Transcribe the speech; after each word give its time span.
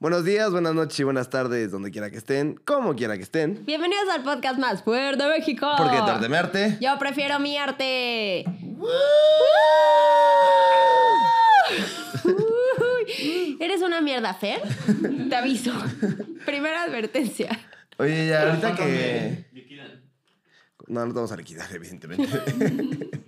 Buenos 0.00 0.24
días, 0.24 0.50
buenas 0.52 0.74
noches 0.74 1.00
y 1.00 1.02
buenas 1.04 1.28
tardes, 1.28 1.72
donde 1.72 1.90
quiera 1.90 2.10
que 2.10 2.18
estén, 2.18 2.54
como 2.64 2.94
quiera 2.94 3.16
que 3.16 3.24
estén. 3.24 3.64
Bienvenidos 3.66 4.08
al 4.10 4.22
podcast 4.22 4.58
más 4.58 4.82
fuerte 4.82 5.22
de 5.22 5.28
México. 5.30 5.68
Porque 5.76 5.96
tarde 5.96 6.28
me 6.28 6.36
arte. 6.36 6.78
Yo 6.80 6.96
prefiero 6.98 7.40
mi 7.40 7.56
arte. 7.56 8.44
Uy, 12.24 13.56
¿Eres 13.60 13.82
una 13.82 14.00
mierda, 14.00 14.34
Fer? 14.34 14.62
Te 15.28 15.34
aviso. 15.34 15.72
Primera 16.46 16.84
advertencia. 16.84 17.48
Oye, 17.98 18.28
ya 18.28 18.48
ahorita 18.48 18.76
que. 18.76 19.44
No, 20.88 21.04
no 21.04 21.08
te 21.08 21.14
vamos 21.14 21.32
a 21.32 21.36
liquidar, 21.36 21.68
evidentemente. 21.74 22.28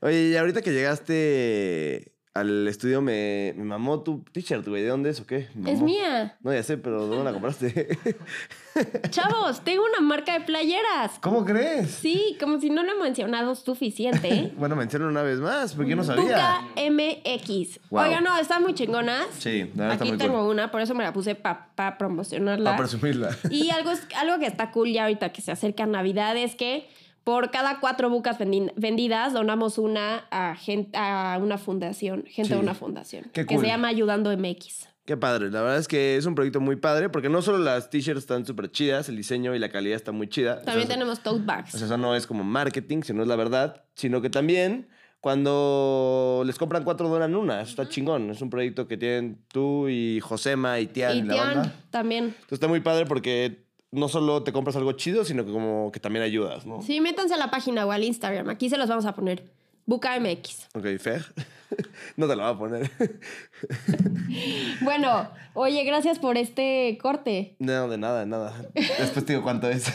Oye, 0.00 0.28
y 0.28 0.36
ahorita 0.36 0.62
que 0.62 0.72
llegaste 0.72 2.11
al 2.34 2.66
estudio 2.66 3.02
me, 3.02 3.52
me 3.56 3.64
mamó 3.64 4.02
tu 4.02 4.24
t-shirt, 4.32 4.66
güey. 4.66 4.82
¿De 4.82 4.88
dónde 4.88 5.10
es 5.10 5.20
o 5.20 5.26
qué? 5.26 5.48
Es 5.66 5.80
mía. 5.80 6.38
No, 6.40 6.52
ya 6.52 6.62
sé, 6.62 6.78
pero 6.78 7.06
¿dónde 7.06 7.24
la 7.24 7.32
compraste? 7.32 7.98
Chavos, 9.10 9.62
tengo 9.62 9.84
una 9.84 10.00
marca 10.00 10.32
de 10.38 10.40
playeras. 10.40 11.18
¿Cómo 11.20 11.44
crees? 11.44 11.90
Sí, 11.90 12.38
como 12.40 12.58
si 12.58 12.70
no 12.70 12.82
lo 12.82 12.92
he 12.92 13.02
mencionado 13.02 13.54
suficiente. 13.54 14.28
¿eh? 14.32 14.52
Bueno, 14.62 14.76
menciona 14.76 15.08
una 15.08 15.22
vez 15.22 15.40
más, 15.40 15.74
porque 15.74 15.90
yo 15.90 15.96
no 15.96 16.04
sabía. 16.04 16.22
Buca 16.22 16.60
MX. 16.76 17.80
Wow. 17.90 18.02
Oigan, 18.04 18.24
no, 18.24 18.38
están 18.38 18.62
muy 18.62 18.72
chingonas. 18.74 19.26
Sí, 19.38 19.70
la 19.74 19.88
verdad 19.88 19.92
está 19.92 20.04
Aquí 20.04 20.12
muy 20.12 20.18
tengo 20.18 20.38
cool. 20.38 20.50
una, 20.52 20.70
por 20.70 20.80
eso 20.80 20.94
me 20.94 21.04
la 21.04 21.12
puse 21.12 21.34
para 21.34 21.98
promocionarla. 21.98 22.70
Para 22.70 22.78
presumirla. 22.78 23.36
Y 23.50 23.70
algo, 23.70 23.90
algo 24.16 24.38
que 24.38 24.46
está 24.46 24.70
cool 24.70 24.90
ya 24.90 25.02
ahorita 25.02 25.32
que 25.32 25.42
se 25.42 25.52
acerca 25.52 25.84
Navidad 25.84 26.36
es 26.36 26.54
que 26.54 26.88
por 27.24 27.50
cada 27.50 27.80
cuatro 27.80 28.10
bucas 28.10 28.38
vendi- 28.38 28.72
vendidas 28.76 29.32
donamos 29.32 29.78
una 29.78 30.24
a, 30.30 31.38
una 31.40 31.58
fundación, 31.58 32.24
gente 32.26 32.48
Sí. 32.50 32.54
de 32.54 32.60
una 32.60 32.74
fundación, 32.74 33.24
Qué 33.32 33.46
que 33.46 33.54
cool. 33.54 33.64
se 33.64 33.70
llama 33.70 33.88
Ayudando 33.88 34.30
MX. 34.36 34.88
Qué 35.04 35.16
padre, 35.16 35.50
la 35.50 35.62
verdad 35.62 35.78
es 35.78 35.88
que 35.88 36.16
es 36.16 36.26
un 36.26 36.34
proyecto 36.36 36.60
muy 36.60 36.76
padre, 36.76 37.08
porque 37.08 37.28
no 37.28 37.42
solo 37.42 37.58
las 37.58 37.90
t-shirts 37.90 38.20
están 38.20 38.46
súper 38.46 38.70
chidas, 38.70 39.08
el 39.08 39.16
diseño 39.16 39.52
y 39.54 39.58
la 39.58 39.68
calidad 39.68 39.96
está 39.96 40.12
muy 40.12 40.28
chida. 40.28 40.62
También 40.62 40.84
O 40.84 40.86
sea, 40.86 40.94
tenemos 40.96 41.20
tote 41.24 41.42
bags. 41.44 41.74
O 41.74 41.78
sea, 41.78 41.86
eso 41.86 41.98
no 41.98 42.14
es 42.14 42.26
como 42.26 42.44
marketing, 42.44 43.02
sino 43.02 43.22
es 43.22 43.28
la 43.28 43.34
verdad, 43.34 43.84
sino 43.94 44.22
que 44.22 44.30
también 44.30 44.88
cuando 45.46 46.42
les 46.46 46.56
compran 46.58 46.84
cuatro 46.84 47.08
donan 47.08 47.34
una, 47.34 47.60
eso 47.62 47.70
está 47.70 47.88
chingón. 47.88 48.30
Es 48.30 48.40
un 48.42 48.50
proyecto 48.50 48.86
que 48.86 48.96
tienen 48.96 49.44
tú 49.48 49.88
y 49.88 50.20
Josema 50.20 50.78
y 50.80 50.86
Tian 50.86 51.16
y, 51.16 51.18
y 51.20 51.22
la 51.22 51.34
Tian 51.34 51.46
banda. 51.54 51.72
también. 51.90 52.24
Entonces 52.26 52.52
está 52.52 52.68
muy 52.68 52.80
padre 52.80 53.06
porque 53.06 53.64
no 53.92 54.08
solo 54.08 54.42
te 54.42 54.52
compras 54.52 54.74
algo 54.76 54.92
chido, 54.92 55.24
sino 55.24 55.44
que 55.44 55.52
como 55.52 55.92
que 55.92 56.00
también 56.00 56.24
ayudas, 56.24 56.66
¿no? 56.66 56.82
Sí, 56.82 57.00
métanse 57.00 57.34
a 57.34 57.36
la 57.36 57.50
página 57.50 57.86
o 57.86 57.92
al 57.92 58.02
Instagram. 58.02 58.48
Aquí 58.48 58.68
se 58.68 58.78
los 58.78 58.88
vamos 58.88 59.04
a 59.04 59.14
poner. 59.14 59.44
Buca 59.84 60.18
MX. 60.18 60.68
Ok, 60.74 60.86
Fer. 60.98 61.24
no 62.16 62.26
te 62.26 62.36
lo 62.36 62.42
voy 62.42 62.52
a 62.52 62.58
poner. 62.58 62.90
Bueno, 64.80 65.28
oye, 65.52 65.84
gracias 65.84 66.18
por 66.18 66.38
este 66.38 66.98
corte. 67.00 67.54
no, 67.58 67.86
de 67.88 67.98
nada, 67.98 68.20
de 68.20 68.26
nada. 68.26 68.54
Después 68.74 69.26
te 69.26 69.34
digo 69.34 69.42
cuánto 69.42 69.68
es. 69.68 69.84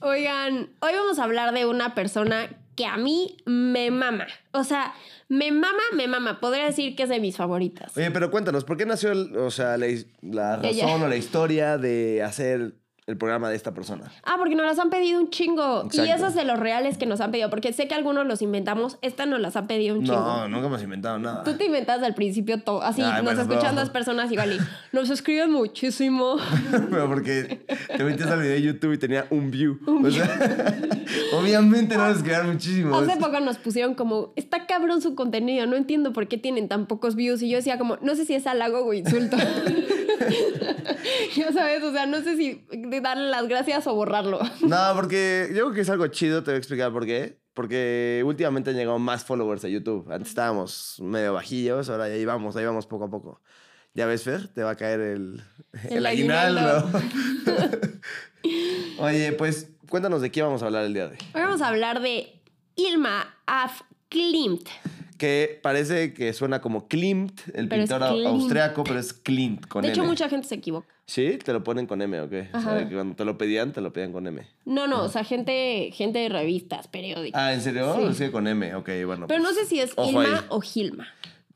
Oigan, 0.00 0.70
hoy 0.80 0.92
vamos 0.94 1.18
a 1.18 1.24
hablar 1.24 1.52
de 1.52 1.66
una 1.66 1.94
persona 1.94 2.48
que 2.74 2.86
a 2.86 2.96
mí 2.96 3.36
me 3.46 3.90
mama. 3.90 4.26
O 4.52 4.64
sea, 4.64 4.92
me 5.28 5.50
mama, 5.52 5.82
me 5.94 6.06
mama. 6.08 6.40
Podría 6.40 6.66
decir 6.66 6.96
que 6.96 7.04
es 7.04 7.08
de 7.08 7.20
mis 7.20 7.36
favoritas. 7.36 7.96
Oye, 7.96 8.10
pero 8.10 8.30
cuéntanos, 8.30 8.64
¿por 8.64 8.76
qué 8.76 8.86
nació 8.86 9.12
el- 9.12 9.36
o 9.36 9.50
sea, 9.50 9.76
la, 9.76 9.86
la 10.22 10.56
razón 10.56 10.70
Ella. 10.74 10.94
o 11.04 11.08
la 11.08 11.16
historia 11.16 11.78
de 11.78 12.22
hacer 12.22 12.74
el 13.06 13.18
programa 13.18 13.50
de 13.50 13.56
esta 13.56 13.74
persona? 13.74 14.10
Ah, 14.22 14.36
porque 14.38 14.54
nos 14.54 14.64
las 14.64 14.78
han 14.78 14.88
pedido 14.88 15.20
un 15.20 15.28
chingo. 15.28 15.82
Y 15.84 15.86
Exacto. 15.86 16.14
esas 16.14 16.34
de 16.34 16.44
los 16.44 16.58
reales 16.58 16.96
que 16.96 17.06
nos 17.06 17.20
han 17.20 17.30
pedido. 17.30 17.50
Porque 17.50 17.72
sé 17.72 17.86
que 17.86 17.94
algunos 17.94 18.26
los 18.26 18.40
inventamos. 18.40 18.98
Esta 19.02 19.26
nos 19.26 19.40
las 19.40 19.56
han 19.56 19.66
pedido 19.66 19.96
un 19.96 20.04
chingo. 20.04 20.18
No, 20.18 20.48
nunca 20.48 20.66
hemos 20.68 20.82
inventado 20.82 21.18
nada. 21.18 21.44
Tú 21.44 21.54
te 21.54 21.66
inventas 21.66 22.02
al 22.02 22.14
principio 22.14 22.62
todo. 22.62 22.82
Así, 22.82 23.02
Ay, 23.02 23.22
nos 23.22 23.24
bueno, 23.24 23.42
escuchan 23.42 23.74
no. 23.74 23.82
dos 23.82 23.90
personas 23.90 24.32
igual 24.32 24.52
y 24.52 24.58
nos 24.96 25.10
escriben 25.10 25.52
muchísimo. 25.52 26.36
Pero 26.90 27.08
porque 27.08 27.66
te 27.94 28.04
metías 28.04 28.30
al 28.30 28.40
video 28.40 28.54
de 28.54 28.62
YouTube 28.62 28.92
y 28.94 28.98
tenía 28.98 29.26
un 29.30 29.50
view. 29.50 29.78
O 29.86 30.10
sea, 30.10 30.24
obviamente 31.38 31.96
no 31.96 32.08
les 32.08 32.22
quedaron 32.22 32.52
muchísimos. 32.52 33.06
Hace 33.06 33.20
poco 33.20 33.38
nos 33.40 33.58
pusieron 33.58 33.94
como, 33.94 34.32
está 34.36 34.66
cabrón 34.66 35.02
su 35.02 35.14
contenido, 35.14 35.66
no 35.66 35.76
entiendo 35.76 36.12
por 36.12 36.26
qué 36.28 36.38
tienen 36.38 36.68
tan 36.68 36.86
pocos 36.86 37.16
views. 37.16 37.42
Y 37.42 37.50
yo 37.50 37.56
decía 37.58 37.76
como, 37.76 37.98
no 38.00 38.14
sé 38.14 38.24
si 38.24 38.34
es 38.34 38.46
halago 38.46 38.84
o 38.84 38.94
insulto. 38.94 39.36
ya 41.36 41.52
sabes, 41.52 41.82
o 41.82 41.92
sea, 41.92 42.06
no 42.06 42.22
sé 42.22 42.36
si 42.36 42.66
darle 43.02 43.30
las 43.30 43.48
gracias 43.48 43.86
o 43.86 43.94
borrarlo. 43.94 44.40
No, 44.62 44.78
porque 44.94 45.48
yo 45.50 45.64
creo 45.64 45.72
que 45.72 45.80
es 45.82 45.90
algo 45.90 46.06
chido, 46.08 46.42
te 46.42 46.50
voy 46.50 46.56
a 46.56 46.58
explicar 46.58 46.92
por 46.92 47.06
qué. 47.06 47.38
Porque 47.54 48.22
últimamente 48.26 48.70
han 48.70 48.76
llegado 48.76 48.98
más 48.98 49.24
followers 49.24 49.64
a 49.64 49.68
YouTube. 49.68 50.10
Antes 50.10 50.30
estábamos 50.30 50.96
medio 51.00 51.34
bajillos, 51.34 51.88
ahora 51.88 52.08
ya 52.08 52.16
íbamos, 52.16 52.56
ahí 52.56 52.64
vamos 52.64 52.86
poco 52.86 53.04
a 53.04 53.10
poco. 53.10 53.40
¿Ya 53.94 54.06
ves, 54.06 54.24
Fer? 54.24 54.48
Te 54.48 54.64
va 54.64 54.70
a 54.70 54.74
caer 54.74 54.98
el, 54.98 55.40
el, 55.84 55.98
El 55.98 56.06
aguinaldo. 56.06 56.90
Oye, 58.98 59.32
pues 59.32 59.68
cuéntanos 59.88 60.20
de 60.20 60.32
qué 60.32 60.42
vamos 60.42 60.64
a 60.64 60.66
hablar 60.66 60.84
el 60.84 60.94
día 60.94 61.06
de 61.06 61.12
hoy. 61.12 61.18
Hoy 61.32 61.42
vamos 61.42 61.62
a 61.62 61.68
hablar 61.68 62.00
de 62.00 62.42
Ilma 62.74 63.36
af 63.46 63.82
Klimt. 64.08 64.68
Que 65.18 65.60
parece 65.62 66.12
que 66.12 66.32
suena 66.32 66.60
como 66.60 66.88
Klimt, 66.88 67.40
el 67.54 67.68
Pero 67.68 67.82
pintor 67.82 68.08
Klimt. 68.08 68.26
austriaco, 68.26 68.82
pero 68.84 68.98
es 68.98 69.12
Klimt 69.12 69.66
con 69.68 69.82
De 69.82 69.90
hecho, 69.90 70.00
M. 70.00 70.08
mucha 70.08 70.28
gente 70.28 70.48
se 70.48 70.56
equivoca. 70.56 70.88
¿Sí? 71.06 71.38
¿Te 71.44 71.52
lo 71.52 71.62
ponen 71.62 71.86
con 71.86 72.02
M 72.02 72.20
o 72.20 72.28
qué? 72.28 72.48
O 72.52 72.60
sea, 72.60 72.76
Ajá. 72.78 72.88
que 72.88 72.94
cuando 72.94 73.14
te 73.14 73.24
lo 73.24 73.38
pedían, 73.38 73.72
te 73.72 73.80
lo 73.80 73.92
pedían 73.92 74.12
con 74.12 74.26
M. 74.26 74.44
No, 74.64 74.86
no, 74.88 75.02
o 75.04 75.08
sea, 75.08 75.22
gente, 75.22 75.90
gente 75.92 76.18
de 76.18 76.28
revistas, 76.30 76.88
periódicos. 76.88 77.40
Ah, 77.40 77.52
¿en 77.54 77.60
serio? 77.60 77.94
Sí. 78.12 78.24
Sí, 78.24 78.30
con 78.30 78.48
M. 78.48 78.74
Ok, 78.74 78.88
bueno. 79.06 79.26
Pero 79.28 79.40
no 79.42 79.50
pues, 79.50 79.56
sé 79.60 79.66
si 79.66 79.80
es 79.80 79.92
ojo 79.96 80.08
Ilma 80.22 80.38
ahí. 80.38 80.44
o 80.48 80.60
Gilma. 80.60 81.06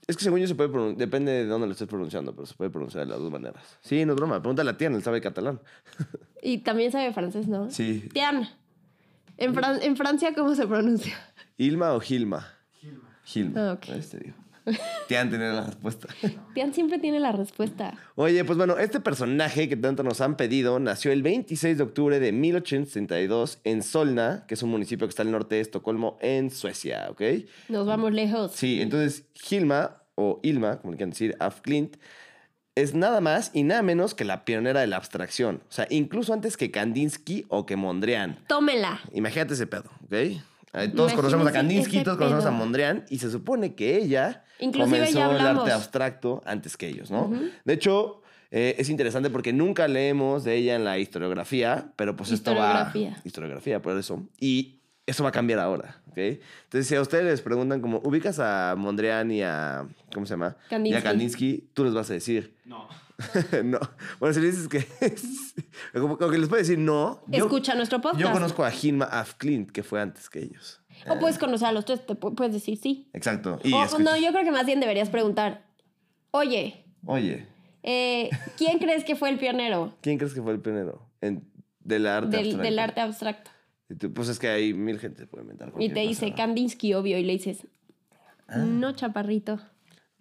Es 0.07 0.17
que 0.17 0.23
según 0.25 0.39
yo 0.41 0.47
se 0.47 0.55
puede 0.55 0.69
pronunciar, 0.71 0.99
depende 0.99 1.33
de 1.33 1.47
dónde 1.47 1.67
lo 1.67 1.73
estés 1.73 1.89
pronunciando, 1.89 2.35
pero 2.35 2.47
se 2.47 2.55
puede 2.55 2.71
pronunciar 2.71 3.05
de 3.05 3.11
las 3.11 3.19
dos 3.21 3.31
maneras. 3.31 3.63
Sí, 3.81 4.05
no 4.07 4.13
es 4.13 4.17
broma. 4.17 4.41
Pregúntale 4.41 4.71
a 4.71 4.77
Tian, 4.77 4.95
él 4.95 5.03
sabe 5.03 5.21
catalán. 5.21 5.61
Y 6.43 6.59
también 6.59 6.93
sabe 6.93 7.13
francés, 7.13 7.49
¿no? 7.49 7.69
Sí. 7.71 8.09
Tian. 8.13 8.49
En, 9.37 9.55
Fran- 9.55 9.81
en 9.83 9.97
Francia, 9.97 10.33
¿cómo 10.35 10.55
se 10.55 10.67
pronuncia? 10.69 11.15
¿Ilma 11.57 11.93
o 11.95 12.01
Gilma? 12.01 12.47
Gilma. 13.29 13.51
Gilma. 13.51 13.71
Ah, 13.71 13.73
ok. 13.75 13.87
¿Ves? 13.89 14.11
Te 14.11 14.19
digo. 14.19 14.35
Tian 15.07 15.31
tiene 15.31 15.53
la 15.53 15.65
respuesta. 15.65 16.09
Tian 16.55 16.75
siempre 16.75 16.99
tiene 16.99 17.21
la 17.21 17.33
respuesta. 17.33 17.95
Oye, 18.15 18.45
pues 18.45 18.59
bueno, 18.59 18.79
este 18.79 19.01
personaje 19.01 19.69
que 19.69 19.77
tanto 19.77 20.03
nos 20.03 20.21
han 20.21 20.37
pedido 20.37 20.79
nació 20.79 21.13
el 21.13 21.23
26 21.23 21.79
de 21.79 21.85
octubre 21.85 22.21
de 22.21 22.33
1862 22.33 23.61
en 23.65 23.83
Solna, 23.83 24.45
que 24.47 24.55
es 24.55 24.63
un 24.63 24.71
municipio 24.71 25.07
que 25.07 25.11
está 25.11 25.23
al 25.23 25.31
norte 25.31 25.57
de 25.57 25.61
Estocolmo, 25.63 26.19
en 26.21 26.51
Suecia, 26.51 27.07
¿ok? 27.11 27.23
Nos 27.69 27.87
vamos 27.87 28.13
lejos. 28.13 28.53
Sí, 28.53 28.81
entonces 28.81 29.25
Hilma, 29.51 30.03
o 30.15 30.41
Ilma, 30.43 30.79
como 30.79 30.93
le 30.93 30.97
quieran 30.97 31.11
decir, 31.11 31.37
af 31.39 31.61
Klint, 31.61 31.97
es 32.75 32.95
nada 32.95 33.21
más 33.21 33.51
y 33.55 33.65
nada 33.65 33.83
menos 33.83 34.15
que 34.15 34.25
la 34.25 34.45
pionera 34.45 34.81
de 34.81 34.87
la 34.87 34.97
abstracción. 34.97 35.63
O 35.69 35.73
sea, 35.73 35.87
incluso 35.91 36.33
antes 36.33 36.57
que 36.57 36.71
Kandinsky 36.71 37.45
o 37.49 37.67
que 37.67 37.77
Mondrian. 37.77 38.39
Tómela. 38.47 39.01
Imagínate 39.13 39.55
ese 39.55 39.67
pedo, 39.67 39.91
¿ok? 40.05 40.41
Eh, 40.75 40.89
Todos 40.89 41.13
conocemos 41.15 41.47
a 41.47 41.53
Kandinsky, 41.53 42.03
todos 42.03 42.19
conocemos 42.19 42.45
a. 42.45 42.51
Mondrian 42.51 43.05
y 43.09 43.19
se 43.19 43.31
supone 43.31 43.75
que 43.75 43.97
ella 43.97 44.45
Inclusive 44.61 44.99
comenzó 44.99 45.31
el 45.33 45.41
arte 45.41 45.73
abstracto 45.73 46.43
antes 46.45 46.77
que 46.77 46.89
ellos, 46.89 47.11
¿no? 47.11 47.33
De 47.65 47.73
hecho, 47.73 48.23
eh, 48.51 48.77
es 48.79 48.89
interesante 48.89 49.31
porque 49.31 49.53
nunca 49.53 49.89
leemos 49.89 50.45
de 50.45 50.57
ella 50.57 50.75
en 50.77 50.85
la 50.85 50.99
historiografía, 50.99 51.93
pero 51.97 52.17
pues 52.17 52.31
esto 52.33 52.55
va... 52.55 52.67
Historiografía. 52.87 53.23
Historiografía, 53.25 53.83
por 53.83 53.97
eso. 53.99 54.27
Y 54.41 54.81
eso 55.07 55.23
va 55.23 55.31
a 55.31 55.33
cambiar 55.33 55.59
ahora, 55.59 56.03
¿ok? 56.11 56.19
Entonces, 56.19 56.87
si 56.87 56.95
a 56.95 57.01
ustedes 57.01 57.25
les 57.25 57.41
preguntan 57.41 57.81
como, 57.81 57.99
ubicas 58.05 58.39
a 58.39 58.75
Mondrian 58.77 59.31
y 59.31 59.43
a... 59.43 59.87
¿Cómo 60.13 60.27
se 60.27 60.35
llama? 60.35 60.57
Y 60.67 60.71
Kandinsky. 60.71 60.99
a 60.99 61.03
Kandinsky, 61.03 61.71
tú 61.73 61.85
les 61.85 61.95
vas 61.95 62.11
a 62.11 62.15
decir... 62.15 62.55
No. 62.65 62.89
no. 63.65 63.79
Bueno, 64.21 64.33
si 64.35 64.41
le 64.41 64.47
dices 64.51 64.69
que... 64.69 64.87
como, 66.01 66.17
como 66.19 66.31
que 66.31 66.39
les 66.39 66.49
puede 66.49 66.63
decir 66.63 66.79
no. 66.79 67.23
yo- 67.27 67.45
Escucha 67.45 67.75
nuestro 67.75 68.01
podcast. 68.01 68.21
yo 68.21 68.31
conozco 68.33 68.65
a 68.65 68.73
Hilma 68.73 69.07
af 69.07 69.35
Klint, 69.35 69.71
que 69.71 69.83
fue 69.83 70.01
antes 70.01 70.31
que 70.31 70.41
ellos. 70.41 70.81
O 71.09 71.19
puedes 71.19 71.39
conocer 71.39 71.69
a 71.69 71.73
los 71.73 71.85
tres, 71.85 72.05
te 72.07 72.15
pu- 72.15 72.35
puedes 72.35 72.53
decir 72.53 72.77
sí. 72.77 73.09
Exacto. 73.13 73.61
Y 73.63 73.73
O, 73.73 73.87
no, 73.99 74.17
yo 74.17 74.31
creo 74.33 74.45
que 74.45 74.51
más 74.51 74.67
bien 74.67 74.81
deberías 74.81 75.11
preguntar, 75.11 75.65
oye, 76.33 76.85
Oye, 77.07 77.47
eh, 77.83 78.31
¿quién 78.57 78.79
crees 78.81 79.05
que 79.05 79.15
fue 79.15 79.31
el 79.31 79.39
pionero 79.39 79.95
¿quién 80.01 80.19
crees 80.19 80.35
que 80.35 80.43
fue 80.43 80.53
el 80.53 80.61
pionero 80.61 81.09
en, 81.21 81.49
del 81.81 82.07
arte 82.09 82.37
del, 82.37 82.39
abstracto? 82.47 82.63
del 82.65 82.79
arte 82.81 83.01
abstracto? 83.01 83.51
Y 83.89 83.95
tú, 83.95 84.13
pues 84.13 84.29
es 84.29 84.39
que 84.39 84.49
hay 84.49 84.75
mil 84.75 84.99
gente 84.99 85.23
que 85.23 85.27
puede 85.29 85.43
inventar 85.45 85.73
Y 85.79 85.89
te 85.91 86.01
dice 86.01 86.27
cosa. 86.31 86.37
Kandinsky, 86.37 86.93
obvio, 86.95 87.17
y 87.19 87.25
le 87.25 87.33
dices, 87.35 87.67
Ah. 88.49 88.59
no, 88.59 88.93
chaparrito, 88.93 89.61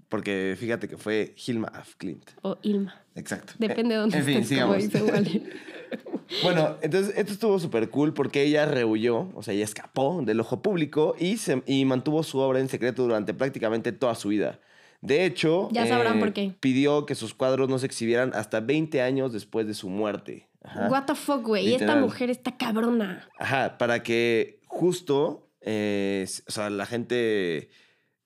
Porque 0.09 0.55
fíjate 0.57 0.87
que 0.87 0.97
fue 0.97 1.33
Hilma 1.45 1.67
af 1.67 1.95
Klint. 1.97 2.29
o 2.41 2.57
Ilma. 2.61 3.01
Exacto. 3.15 3.53
Depende 3.57 3.95
de 3.95 4.01
dónde 4.01 4.17
En 4.17 4.23
fin, 4.23 4.33
estés, 4.35 4.49
sigamos. 4.49 4.77
dice 4.77 5.01
Wally. 5.03 5.43
Bueno, 6.43 6.75
entonces 6.81 7.13
esto 7.17 7.31
estuvo 7.31 7.57
súper 7.57 7.89
cool 7.89 8.13
porque 8.13 8.43
ella 8.43 8.65
rehuyó, 8.65 9.29
o 9.33 9.41
sea, 9.41 9.53
ella 9.53 9.63
escapó 9.63 10.21
del 10.21 10.41
ojo 10.41 10.61
público 10.61 11.15
y, 11.17 11.37
se, 11.37 11.63
y 11.65 11.85
mantuvo 11.85 12.21
su 12.23 12.39
obra 12.39 12.59
en 12.59 12.67
secreto 12.67 13.03
durante 13.03 13.33
prácticamente 13.33 13.93
toda 13.93 14.13
su 14.13 14.27
vida. 14.27 14.59
De 14.99 15.23
hecho, 15.25 15.67
eh, 15.67 15.75
Ya 15.75 15.87
sabrán 15.87 16.19
por 16.19 16.33
qué. 16.33 16.53
pidió 16.59 17.05
que 17.05 17.15
sus 17.15 17.33
cuadros 17.33 17.69
no 17.69 17.79
se 17.79 17.85
exhibieran 17.85 18.31
hasta 18.33 18.59
20 18.59 19.01
años 19.01 19.31
después 19.31 19.67
de 19.67 19.73
su 19.73 19.87
muerte. 19.87 20.49
Ajá. 20.61 20.89
What 20.89 21.05
the 21.05 21.15
fuck, 21.15 21.43
güey. 21.43 21.73
Esta 21.73 21.95
mujer 21.95 22.29
está 22.29 22.57
cabrona. 22.57 23.25
Ajá, 23.39 23.77
para 23.77 24.03
que 24.03 24.59
justo, 24.67 25.47
eh, 25.61 26.25
o 26.47 26.51
sea, 26.51 26.69
la 26.69 26.85
gente 26.85 27.69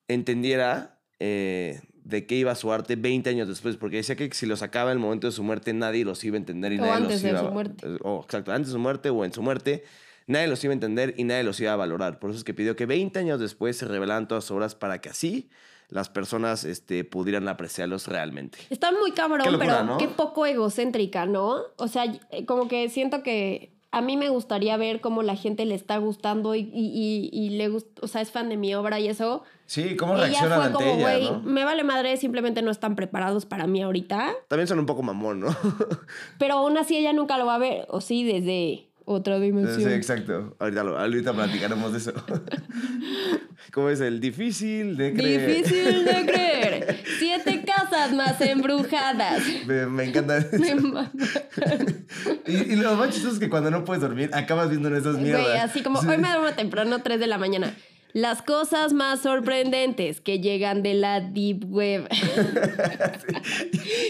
entendiera 0.08 1.00
eh, 1.24 1.82
de 2.04 2.26
qué 2.26 2.36
iba 2.36 2.56
su 2.56 2.72
arte 2.74 2.96
20 2.96 3.30
años 3.30 3.48
después, 3.48 3.78
porque 3.78 3.98
decía 3.98 4.16
que 4.16 4.34
si 4.34 4.48
lo 4.48 4.56
sacaba 4.58 4.92
en 4.92 4.98
el 4.98 5.02
momento 5.04 5.28
de 5.28 5.32
su 5.34 5.44
muerte 5.44 5.72
nadie 5.72 6.04
los 6.04 6.24
iba 6.24 6.36
a 6.36 6.40
entender 6.40 6.74
y 6.74 6.80
O 6.80 6.82
nadie 6.82 6.94
antes 6.94 7.12
los 7.12 7.22
de 7.22 7.30
iba 7.30 7.40
su 7.42 7.46
a- 7.46 7.52
muerte. 7.52 7.88
eh, 7.88 7.98
O 8.02 8.22
exacto, 8.24 8.52
antes 8.52 8.70
de 8.70 8.74
su 8.74 8.80
muerte 8.80 9.10
o 9.12 9.24
en 9.24 9.32
su 9.32 9.42
muerte, 9.44 9.84
nadie 10.26 10.48
los 10.48 10.64
iba 10.64 10.72
a 10.72 10.74
entender 10.74 11.14
y 11.18 11.24
nadie 11.24 11.44
los 11.44 11.60
iba 11.60 11.74
a 11.74 11.76
valorar. 11.76 12.18
Por 12.20 12.32
eso 12.32 12.40
es 12.40 12.44
que 12.44 12.54
pidió 12.56 12.76
que 12.76 12.86
20 12.88 13.20
años 13.20 13.40
después 13.40 13.78
se 13.78 13.86
revelaran 13.86 14.28
todas 14.28 14.46
sus 14.46 14.52
obras 14.58 14.74
para 14.74 15.00
que 15.00 15.10
así 15.10 15.50
las 15.90 16.10
personas 16.10 16.64
este, 16.64 17.04
pudieran 17.04 17.48
apreciarlos 17.50 18.08
realmente. 18.08 18.58
Está 18.70 18.92
muy 18.92 19.12
cabrón, 19.12 19.42
Qué 19.44 19.52
locura, 19.52 19.74
pero 19.82 19.84
¿no? 19.86 19.98
qué 20.00 20.08
poco 20.08 20.46
egocéntrica, 20.46 21.26
¿no? 21.26 21.58
O 21.78 21.88
sea, 21.88 22.06
eh, 22.32 22.46
como 22.46 22.68
que 22.68 22.90
siento 22.90 23.22
que 23.24 23.74
a 23.94 24.02
mí 24.02 24.16
me 24.18 24.30
gustaría 24.30 24.78
ver 24.78 25.02
cómo 25.02 25.22
la 25.22 25.36
gente 25.36 25.66
le 25.66 25.76
está 25.76 25.98
gustando 25.98 26.56
y, 26.56 26.62
y, 26.62 26.70
y- 26.74 27.30
y 27.34 27.50
le 27.52 27.68
gusta, 27.68 28.02
o 28.02 28.08
sea, 28.08 28.22
es 28.22 28.32
fan 28.32 28.48
de 28.50 28.56
mi 28.58 28.74
obra 28.74 29.00
y 29.00 29.08
eso. 29.10 29.44
Sí, 29.66 29.96
¿cómo 29.98 30.14
ella 30.16 30.24
reaccionan 30.28 30.58
fue 30.58 30.66
ante 30.68 30.78
como, 30.78 30.96
ella, 31.10 31.18
güey, 31.18 31.32
no? 31.32 31.42
me 31.44 31.64
vale 31.66 31.84
madre, 31.84 32.16
simplemente 32.18 32.62
no 32.62 32.72
están 32.72 32.96
preparados 32.96 33.46
para 33.46 33.68
mí 33.68 33.82
ahorita. 33.82 34.32
También 34.48 34.68
son 34.68 34.80
un 34.80 34.86
poco 34.86 35.04
mamón, 35.04 35.42
¿no? 35.42 35.56
Pero 36.40 36.56
aún 36.56 36.78
así 36.78 36.96
ella 36.98 37.12
nunca 37.14 37.38
lo 37.38 37.46
va 37.46 37.56
a 37.56 37.60
ver, 37.60 37.86
o 37.90 38.00
sí, 38.02 38.24
desde 38.24 38.88
otra 39.04 39.40
dimensión. 39.40 39.90
Sí, 39.90 39.96
exacto. 39.96 40.56
Ahorita, 40.60 40.84
lo- 40.86 40.98
ahorita 40.98 41.34
platicaremos 41.34 41.92
de 41.92 41.98
eso. 41.98 42.14
¿Cómo 43.74 43.90
es 43.90 44.02
el 44.02 44.20
difícil 44.20 44.98
de 44.98 45.14
creer? 45.14 45.48
Difícil 45.64 46.06
de 46.06 46.26
creer. 46.26 47.04
Siete 47.20 47.61
casas 47.92 48.14
más 48.14 48.40
embrujadas. 48.42 49.42
Me, 49.68 49.86
me 49.86 50.04
encanta. 50.06 50.40
Me 50.54 50.72
y, 52.52 52.74
y 52.74 52.76
lo 52.78 52.96
más 52.96 53.10
chistoso 53.12 53.36
es 53.36 53.40
que 53.40 53.50
cuando 53.50 53.70
no 53.72 53.84
puedes 53.86 54.02
dormir, 54.02 54.30
acabas 54.34 54.70
viendo 54.70 54.88
en 54.90 54.96
esas 54.96 55.18
mierdas. 55.18 55.44
Güey, 55.46 55.58
así 55.58 55.84
como 55.84 56.02
Sí. 56.02 56.08
hoy 56.08 56.18
me 56.18 56.30
duermo 56.32 56.52
temprano, 56.56 57.02
3 57.02 57.20
de 57.20 57.28
la 57.28 57.38
mañana. 57.38 57.74
Las 58.14 58.42
cosas 58.42 58.92
más 58.92 59.22
sorprendentes 59.22 60.20
que 60.20 60.40
llegan 60.42 60.84
de 60.84 60.96
la 60.96 61.22
Deep 61.22 61.64
Web. 61.72 62.10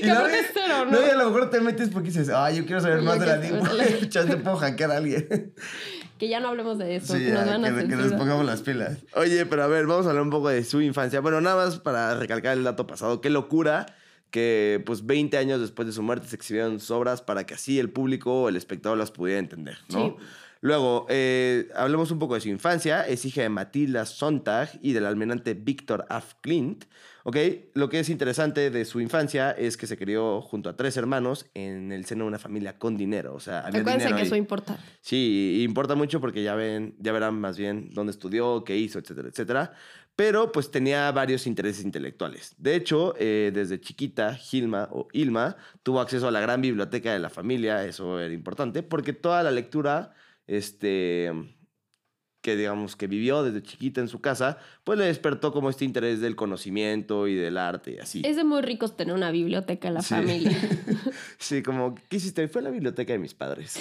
Y 0.01 0.07
no, 0.07 0.13
aparte 0.13 0.39
es 0.39 0.45
cero, 0.53 0.85
¿no? 0.85 0.91
No, 0.99 1.05
y 1.05 1.09
a 1.11 1.15
lo 1.15 1.25
mejor 1.25 1.51
te 1.51 1.61
metes 1.61 1.89
porque 1.89 2.07
dices, 2.09 2.29
ay, 2.29 2.57
yo 2.57 2.65
quiero 2.65 2.81
saber 2.81 2.97
Yo 2.99 3.03
más 3.05 3.19
de 3.19 3.25
la 3.27 3.37
Deep 3.37 3.61
la- 3.63 3.73
Web. 3.73 4.09
Chance 4.09 4.37
puedo 4.37 4.57
hackear 4.57 4.91
a 4.91 4.97
alguien. 4.97 5.53
Que 6.21 6.27
ya 6.27 6.39
no 6.39 6.49
hablemos 6.49 6.77
de 6.77 6.97
eso. 6.97 7.15
Sí, 7.15 7.25
que 7.25 7.31
nos 7.31 7.49
a 7.49 7.87
que, 7.87 7.95
nos 7.95 8.13
pongamos 8.13 8.45
las 8.45 8.61
pilas. 8.61 8.99
Oye, 9.15 9.43
pero 9.47 9.63
a 9.63 9.67
ver, 9.67 9.87
vamos 9.87 10.05
a 10.05 10.09
hablar 10.09 10.21
un 10.21 10.29
poco 10.29 10.49
de 10.49 10.63
su 10.63 10.79
infancia. 10.79 11.19
Bueno, 11.19 11.41
nada 11.41 11.65
más 11.65 11.79
para 11.79 12.13
recalcar 12.13 12.55
el 12.55 12.63
dato 12.63 12.85
pasado. 12.85 13.21
Qué 13.21 13.31
locura 13.31 13.87
que 14.29 14.83
pues 14.85 15.07
20 15.07 15.35
años 15.39 15.59
después 15.59 15.87
de 15.87 15.93
su 15.93 16.03
muerte 16.03 16.27
se 16.27 16.35
exhibieron 16.35 16.79
sus 16.79 16.91
obras 16.91 17.23
para 17.23 17.47
que 17.47 17.55
así 17.55 17.79
el 17.79 17.89
público 17.89 18.43
o 18.43 18.49
el 18.49 18.55
espectador 18.55 18.99
las 18.99 19.09
pudiera 19.09 19.39
entender, 19.39 19.79
¿no? 19.89 20.15
Sí. 20.19 20.25
Luego, 20.63 21.07
eh, 21.09 21.69
hablemos 21.75 22.11
un 22.11 22.19
poco 22.19 22.35
de 22.35 22.41
su 22.41 22.49
infancia. 22.49 23.01
Es 23.01 23.25
hija 23.25 23.41
de 23.41 23.49
Matilda 23.49 24.05
Sontag 24.05 24.69
y 24.81 24.93
del 24.93 25.07
almirante 25.07 25.55
Víctor 25.55 26.05
Af 26.07 26.35
Klint. 26.41 26.85
¿Ok? 27.23 27.37
Lo 27.73 27.89
que 27.89 27.99
es 27.99 28.09
interesante 28.09 28.69
de 28.69 28.85
su 28.85 28.99
infancia 28.99 29.51
es 29.51 29.75
que 29.75 29.87
se 29.87 29.97
crió 29.97 30.41
junto 30.41 30.69
a 30.69 30.75
tres 30.75 30.97
hermanos 30.97 31.47
en 31.55 31.91
el 31.91 32.05
seno 32.05 32.25
de 32.25 32.29
una 32.29 32.39
familia 32.39 32.77
con 32.77 32.95
dinero. 32.95 33.33
O 33.33 33.39
sea, 33.39 33.59
había 33.61 33.81
Acuérdense 33.81 34.05
dinero 34.05 34.15
que 34.15 34.21
ahí. 34.21 34.27
eso 34.27 34.35
importa. 34.35 34.77
Sí, 35.01 35.61
importa 35.63 35.95
mucho 35.95 36.21
porque 36.21 36.43
ya 36.43 36.55
ven, 36.55 36.95
ya 36.99 37.11
verán 37.11 37.39
más 37.39 37.57
bien 37.57 37.89
dónde 37.91 38.11
estudió, 38.11 38.63
qué 38.63 38.77
hizo, 38.77 38.99
etcétera, 38.99 39.29
etcétera. 39.29 39.73
Pero 40.15 40.51
pues 40.51 40.69
tenía 40.69 41.11
varios 41.11 41.47
intereses 41.47 41.83
intelectuales. 41.85 42.53
De 42.57 42.75
hecho, 42.75 43.15
eh, 43.17 43.51
desde 43.53 43.79
chiquita, 43.79 44.35
Gilma 44.35 44.89
o 44.91 45.07
Ilma 45.13 45.55
tuvo 45.83 46.01
acceso 46.01 46.27
a 46.27 46.31
la 46.31 46.39
gran 46.41 46.61
biblioteca 46.61 47.13
de 47.13 47.19
la 47.19 47.29
familia, 47.29 47.85
eso 47.85 48.19
era 48.19 48.33
importante, 48.33 48.83
porque 48.83 49.13
toda 49.13 49.41
la 49.41 49.51
lectura, 49.51 50.13
este, 50.47 51.31
que 52.41 52.55
digamos 52.55 52.95
que 52.95 53.07
vivió 53.07 53.43
desde 53.43 53.61
chiquita 53.61 54.01
en 54.01 54.07
su 54.07 54.19
casa, 54.19 54.57
pues 54.83 54.97
le 54.97 55.05
despertó 55.05 55.51
como 55.53 55.69
este 55.69 55.85
interés 55.85 56.21
del 56.21 56.35
conocimiento 56.35 57.27
y 57.27 57.35
del 57.35 57.57
arte 57.57 57.91
y 57.93 57.97
así. 57.99 58.21
Es 58.25 58.35
de 58.35 58.43
muy 58.43 58.61
ricos 58.61 58.97
tener 58.97 59.13
una 59.15 59.29
biblioteca 59.31 59.87
en 59.87 59.93
la 59.95 60.01
Sí. 60.01 60.15
familia. 60.15 60.51
Sí, 61.37 61.61
como, 61.63 61.95
¿qué 62.09 62.17
hiciste? 62.17 62.47
Fue 62.47 62.61
la 62.61 62.69
biblioteca 62.69 63.13
de 63.13 63.19
mis 63.19 63.33
padres. 63.33 63.71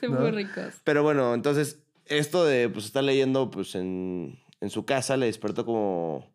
Son 0.00 0.12
¿No? 0.14 0.20
muy 0.20 0.30
ricos. 0.30 0.74
Pero 0.84 1.02
bueno, 1.02 1.34
entonces 1.34 1.78
esto 2.06 2.44
de 2.44 2.68
pues, 2.68 2.84
estar 2.86 3.02
leyendo 3.04 3.50
pues, 3.50 3.74
en, 3.74 4.38
en 4.60 4.70
su 4.70 4.84
casa 4.84 5.16
le 5.16 5.26
despertó 5.26 5.64
como 5.64 6.30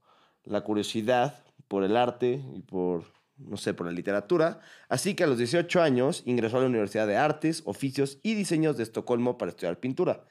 la 0.45 0.61
curiosidad 0.61 1.43
por 1.67 1.83
el 1.83 1.95
arte 1.95 2.41
y 2.55 2.61
por, 2.61 3.05
no 3.37 3.57
sé, 3.57 3.73
por 3.73 3.85
la 3.85 3.91
literatura. 3.91 4.61
Así 4.89 5.15
que 5.15 5.23
a 5.23 5.27
los 5.27 5.37
18 5.37 5.81
años 5.81 6.23
ingresó 6.25 6.57
a 6.57 6.61
la 6.61 6.67
Universidad 6.67 7.07
de 7.07 7.17
Artes, 7.17 7.63
Oficios 7.65 8.19
y 8.23 8.35
Diseños 8.35 8.77
de 8.77 8.83
Estocolmo 8.83 9.37
para 9.37 9.49
estudiar 9.49 9.79
pintura. 9.79 10.25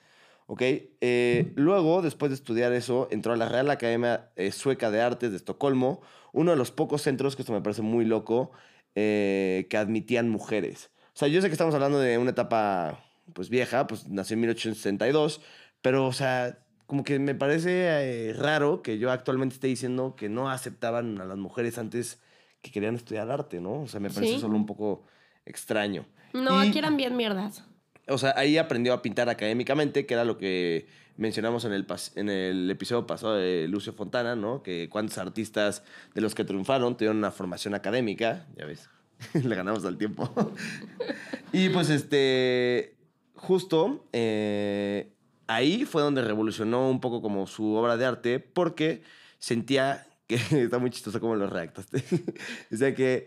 ¿Ok? 0.46 0.62
Eh, 0.62 1.52
luego, 1.56 2.02
después 2.02 2.30
de 2.30 2.34
estudiar 2.34 2.72
eso, 2.72 3.08
entró 3.10 3.32
a 3.32 3.36
la 3.36 3.48
Real 3.48 3.70
Academia 3.70 4.30
eh, 4.36 4.52
Sueca 4.52 4.90
de 4.90 5.00
Artes 5.00 5.30
de 5.30 5.36
Estocolmo, 5.36 6.02
uno 6.32 6.50
de 6.50 6.56
los 6.56 6.70
pocos 6.70 7.02
centros, 7.02 7.36
que 7.36 7.42
esto 7.42 7.52
me 7.52 7.60
parece 7.60 7.82
muy 7.82 8.04
loco, 8.04 8.50
eh, 8.94 9.66
que 9.70 9.76
admitían 9.76 10.28
mujeres. 10.28 10.90
O 11.14 11.18
sea, 11.18 11.28
yo 11.28 11.40
sé 11.40 11.48
que 11.48 11.52
estamos 11.52 11.74
hablando 11.74 11.98
de 11.98 12.18
una 12.18 12.30
etapa 12.30 13.04
pues 13.32 13.48
vieja, 13.48 13.86
pues 13.86 14.08
nació 14.08 14.34
en 14.34 14.40
1862, 14.40 15.40
pero 15.80 16.06
o 16.06 16.12
sea, 16.12 16.58
como 16.86 17.04
que 17.04 17.18
me 17.18 17.34
parece 17.34 17.86
eh, 17.86 18.32
raro 18.34 18.82
que 18.82 18.98
yo 18.98 19.10
actualmente 19.10 19.54
esté 19.54 19.66
diciendo 19.66 20.14
que 20.16 20.28
no 20.28 20.50
aceptaban 20.50 21.20
a 21.20 21.24
las 21.24 21.38
mujeres 21.38 21.78
antes 21.78 22.20
que 22.62 22.70
querían 22.70 22.94
estudiar 22.94 23.30
arte, 23.30 23.60
¿no? 23.60 23.82
O 23.82 23.86
sea, 23.88 24.00
me 24.00 24.08
parece 24.10 24.34
Sí. 24.34 24.40
solo 24.40 24.56
un 24.56 24.66
poco 24.66 25.04
extraño. 25.44 26.06
No, 26.32 26.64
Y- 26.64 26.68
aquí 26.68 26.78
eran 26.78 26.96
bien 26.96 27.16
mierdas. 27.16 27.64
o 28.08 28.16
sea, 28.18 28.32
ahí 28.36 28.56
aprendió 28.56 28.94
a 28.94 29.02
pintar 29.02 29.28
académicamente, 29.28 30.06
que 30.06 30.14
era 30.14 30.24
lo 30.24 30.38
que 30.38 30.86
mencionamos 31.16 31.64
en 31.66 31.72
el, 31.72 31.86
pas- 31.86 32.12
en 32.16 32.28
el 32.30 32.70
episodio 32.70 33.06
pasado 33.06 33.34
de 33.36 33.68
Lucio 33.68 33.92
Fontana, 33.92 34.34
¿no? 34.34 34.62
Que 34.62 34.88
cuántos 34.88 35.18
artistas 35.18 35.82
de 36.14 36.20
los 36.22 36.34
que 36.34 36.44
triunfaron 36.44 36.96
tuvieron 36.96 37.18
una 37.18 37.30
formación 37.30 37.74
académica, 37.74 38.46
ya 38.56 38.64
ves, 38.64 38.88
le 39.34 39.54
ganamos 39.54 39.84
al 39.84 39.98
tiempo. 39.98 40.30
y 41.52 41.68
pues 41.68 41.90
este, 41.90 42.96
justo 43.34 44.06
eh, 44.12 45.12
ahí 45.48 45.84
fue 45.84 46.02
donde 46.02 46.22
revolucionó 46.22 46.88
un 46.88 47.00
poco 47.00 47.20
como 47.20 47.46
su 47.46 47.74
obra 47.74 47.96
de 47.96 48.06
arte, 48.06 48.40
porque 48.40 49.02
sentía 49.38 50.06
que, 50.26 50.36
está 50.64 50.78
muy 50.78 50.90
chistoso 50.90 51.20
como 51.20 51.36
lo 51.36 51.48
redactaste, 51.48 52.02
o 52.72 52.76
sea 52.76 52.94
que 52.94 53.26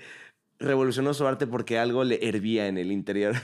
revolucionó 0.60 1.14
su 1.14 1.28
arte 1.28 1.48
porque 1.48 1.78
algo 1.78 2.04
le 2.04 2.28
hervía 2.28 2.68
en 2.68 2.78
el 2.78 2.92
interior. 2.92 3.36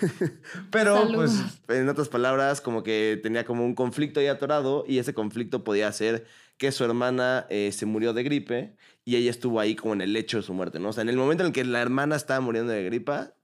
Pero, 0.70 1.08
pues, 1.14 1.60
en 1.68 1.88
otras 1.88 2.08
palabras, 2.08 2.60
como 2.60 2.82
que 2.82 3.20
tenía 3.22 3.44
como 3.44 3.64
un 3.64 3.74
conflicto 3.74 4.20
ahí 4.20 4.26
atorado 4.26 4.84
y 4.86 4.98
ese 4.98 5.14
conflicto 5.14 5.62
podía 5.64 5.90
ser 5.92 6.26
que 6.56 6.72
su 6.72 6.84
hermana 6.84 7.46
eh, 7.50 7.70
se 7.72 7.86
murió 7.86 8.12
de 8.12 8.22
gripe 8.22 8.76
y 9.04 9.16
ella 9.16 9.30
estuvo 9.30 9.60
ahí 9.60 9.76
como 9.76 9.94
en 9.94 10.00
el 10.00 10.12
lecho 10.12 10.38
de 10.38 10.42
su 10.42 10.54
muerte, 10.54 10.78
¿no? 10.80 10.88
O 10.88 10.92
sea, 10.92 11.02
en 11.02 11.08
el 11.08 11.16
momento 11.16 11.42
en 11.42 11.48
el 11.48 11.52
que 11.52 11.64
la 11.64 11.80
hermana 11.80 12.16
estaba 12.16 12.40
muriendo 12.40 12.72
de 12.72 12.84
gripa, 12.84 13.34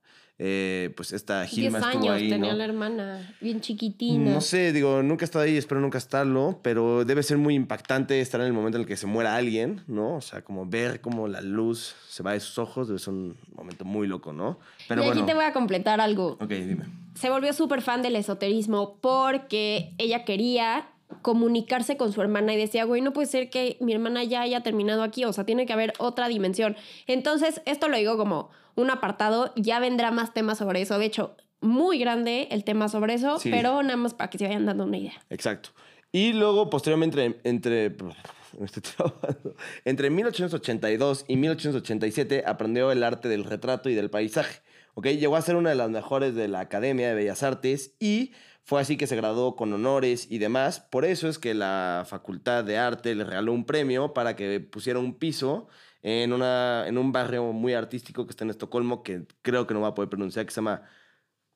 eh, 0.43 0.89
pues 0.95 1.13
esta 1.13 1.41
10 1.41 1.51
Gilma 1.51 1.77
estuvo 1.77 2.01
años 2.01 2.15
ahí, 2.15 2.29
tenía 2.29 2.53
¿no? 2.53 2.57
la 2.57 2.65
hermana, 2.65 3.35
bien 3.41 3.61
chiquitina. 3.61 4.31
No 4.33 4.41
sé, 4.41 4.73
digo, 4.73 5.03
nunca 5.03 5.23
he 5.23 5.25
estado 5.25 5.45
ahí, 5.45 5.55
espero 5.55 5.79
nunca 5.81 5.99
estarlo, 5.99 6.59
pero 6.63 7.05
debe 7.05 7.21
ser 7.21 7.37
muy 7.37 7.53
impactante 7.53 8.19
estar 8.21 8.41
en 8.41 8.47
el 8.47 8.53
momento 8.53 8.79
en 8.79 8.81
el 8.81 8.87
que 8.87 8.97
se 8.97 9.05
muera 9.05 9.35
alguien, 9.35 9.83
¿no? 9.85 10.15
O 10.15 10.21
sea, 10.21 10.41
como 10.41 10.65
ver 10.65 10.99
cómo 10.99 11.27
la 11.27 11.41
luz 11.41 11.93
se 12.09 12.23
va 12.23 12.33
de 12.33 12.39
sus 12.39 12.57
ojos, 12.57 12.87
debe 12.87 12.97
ser 12.97 13.13
un 13.13 13.37
momento 13.53 13.85
muy 13.85 14.07
loco, 14.07 14.33
¿no? 14.33 14.57
Pero 14.87 15.03
y 15.03 15.05
aquí 15.05 15.19
bueno. 15.19 15.27
te 15.27 15.35
voy 15.35 15.45
a 15.45 15.53
completar 15.53 16.01
algo. 16.01 16.37
Ok, 16.41 16.49
dime. 16.49 16.85
se 17.13 17.29
volvió 17.29 17.53
súper 17.53 17.83
fan 17.83 18.01
del 18.01 18.15
esoterismo 18.15 18.97
porque 18.99 19.93
ella 19.99 20.25
quería 20.25 20.87
comunicarse 21.21 21.97
con 21.97 22.13
su 22.13 22.19
hermana 22.19 22.55
y 22.55 22.57
decía, 22.57 22.85
güey, 22.85 23.01
no 23.01 23.13
puede 23.13 23.27
ser 23.27 23.51
que 23.51 23.77
mi 23.79 23.93
hermana 23.93 24.23
ya 24.23 24.41
haya 24.41 24.61
terminado 24.61 25.03
aquí, 25.03 25.23
o 25.23 25.33
sea, 25.33 25.45
tiene 25.45 25.67
que 25.67 25.73
haber 25.73 25.93
otra 25.99 26.27
dimensión. 26.29 26.75
Entonces, 27.05 27.61
esto 27.65 27.89
lo 27.89 27.97
digo 27.97 28.17
como 28.17 28.49
un 28.75 28.89
apartado, 28.89 29.53
ya 29.55 29.79
vendrá 29.79 30.11
más 30.11 30.33
temas 30.33 30.57
sobre 30.57 30.81
eso. 30.81 30.97
De 30.99 31.05
hecho, 31.05 31.35
muy 31.61 31.99
grande 31.99 32.47
el 32.51 32.63
tema 32.63 32.89
sobre 32.89 33.13
eso, 33.13 33.39
Sí. 33.39 33.49
pero 33.51 33.81
nada 33.83 33.97
más 33.97 34.13
para 34.13 34.29
que 34.29 34.37
se 34.37 34.45
vayan 34.45 34.65
dando 34.65 34.83
una 34.85 34.97
idea. 34.97 35.13
Exacto. 35.29 35.69
Y 36.11 36.33
luego, 36.33 36.69
posteriormente, 36.69 37.39
entre, 37.43 37.89
trabando. 38.97 39.55
entre 39.85 40.09
1882 40.09 41.25
y 41.27 41.37
1887, 41.37 42.43
aprendió 42.45 42.91
el 42.91 43.03
arte 43.03 43.29
del 43.29 43.43
retrato 43.43 43.89
y 43.89 43.95
del 43.95 44.09
paisaje. 44.09 44.61
¿ok? 44.93 45.07
Llegó 45.07 45.35
a 45.35 45.41
ser 45.41 45.55
una 45.55 45.69
de 45.69 45.75
las 45.75 45.89
mejores 45.89 46.35
de 46.35 46.47
la 46.47 46.59
Academia 46.61 47.07
de 47.09 47.13
Bellas 47.15 47.43
Artes 47.43 47.93
y 47.99 48.33
fue 48.63 48.81
así 48.81 48.97
que 48.97 49.07
se 49.07 49.15
graduó 49.15 49.55
con 49.55 49.71
honores 49.73 50.27
y 50.29 50.37
demás. 50.37 50.79
Por 50.81 51.05
eso 51.05 51.27
es 51.29 51.39
que 51.39 51.53
la 51.53 52.03
Facultad 52.07 52.63
de 52.63 52.77
Arte 52.77 53.15
le 53.15 53.23
regaló 53.23 53.53
un 53.53 53.65
premio 53.65 54.13
para 54.13 54.35
que 54.35 54.59
pusiera 54.59 54.99
un 54.99 55.13
piso 55.13 55.67
en, 56.01 56.33
una, 56.33 56.85
en 56.87 56.97
un 56.97 57.11
barrio 57.11 57.51
muy 57.53 57.73
artístico 57.73 58.25
que 58.25 58.31
está 58.31 58.43
en 58.43 58.49
Estocolmo, 58.49 59.03
que 59.03 59.25
creo 59.41 59.67
que 59.67 59.73
no 59.73 59.81
va 59.81 59.89
a 59.89 59.95
poder 59.95 60.09
pronunciar, 60.09 60.45
que 60.45 60.51
se 60.51 60.57
llama 60.57 60.83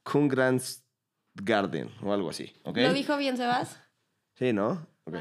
Kungrans 0.03 0.85
Garden 1.33 1.89
o 2.03 2.13
algo 2.13 2.29
así. 2.29 2.53
¿ok? 2.63 2.77
¿Lo 2.77 2.93
dijo 2.93 3.17
bien, 3.17 3.37
Sebas? 3.37 3.79
Sí, 4.35 4.53
¿no? 4.53 4.87
Ok. 5.05 5.15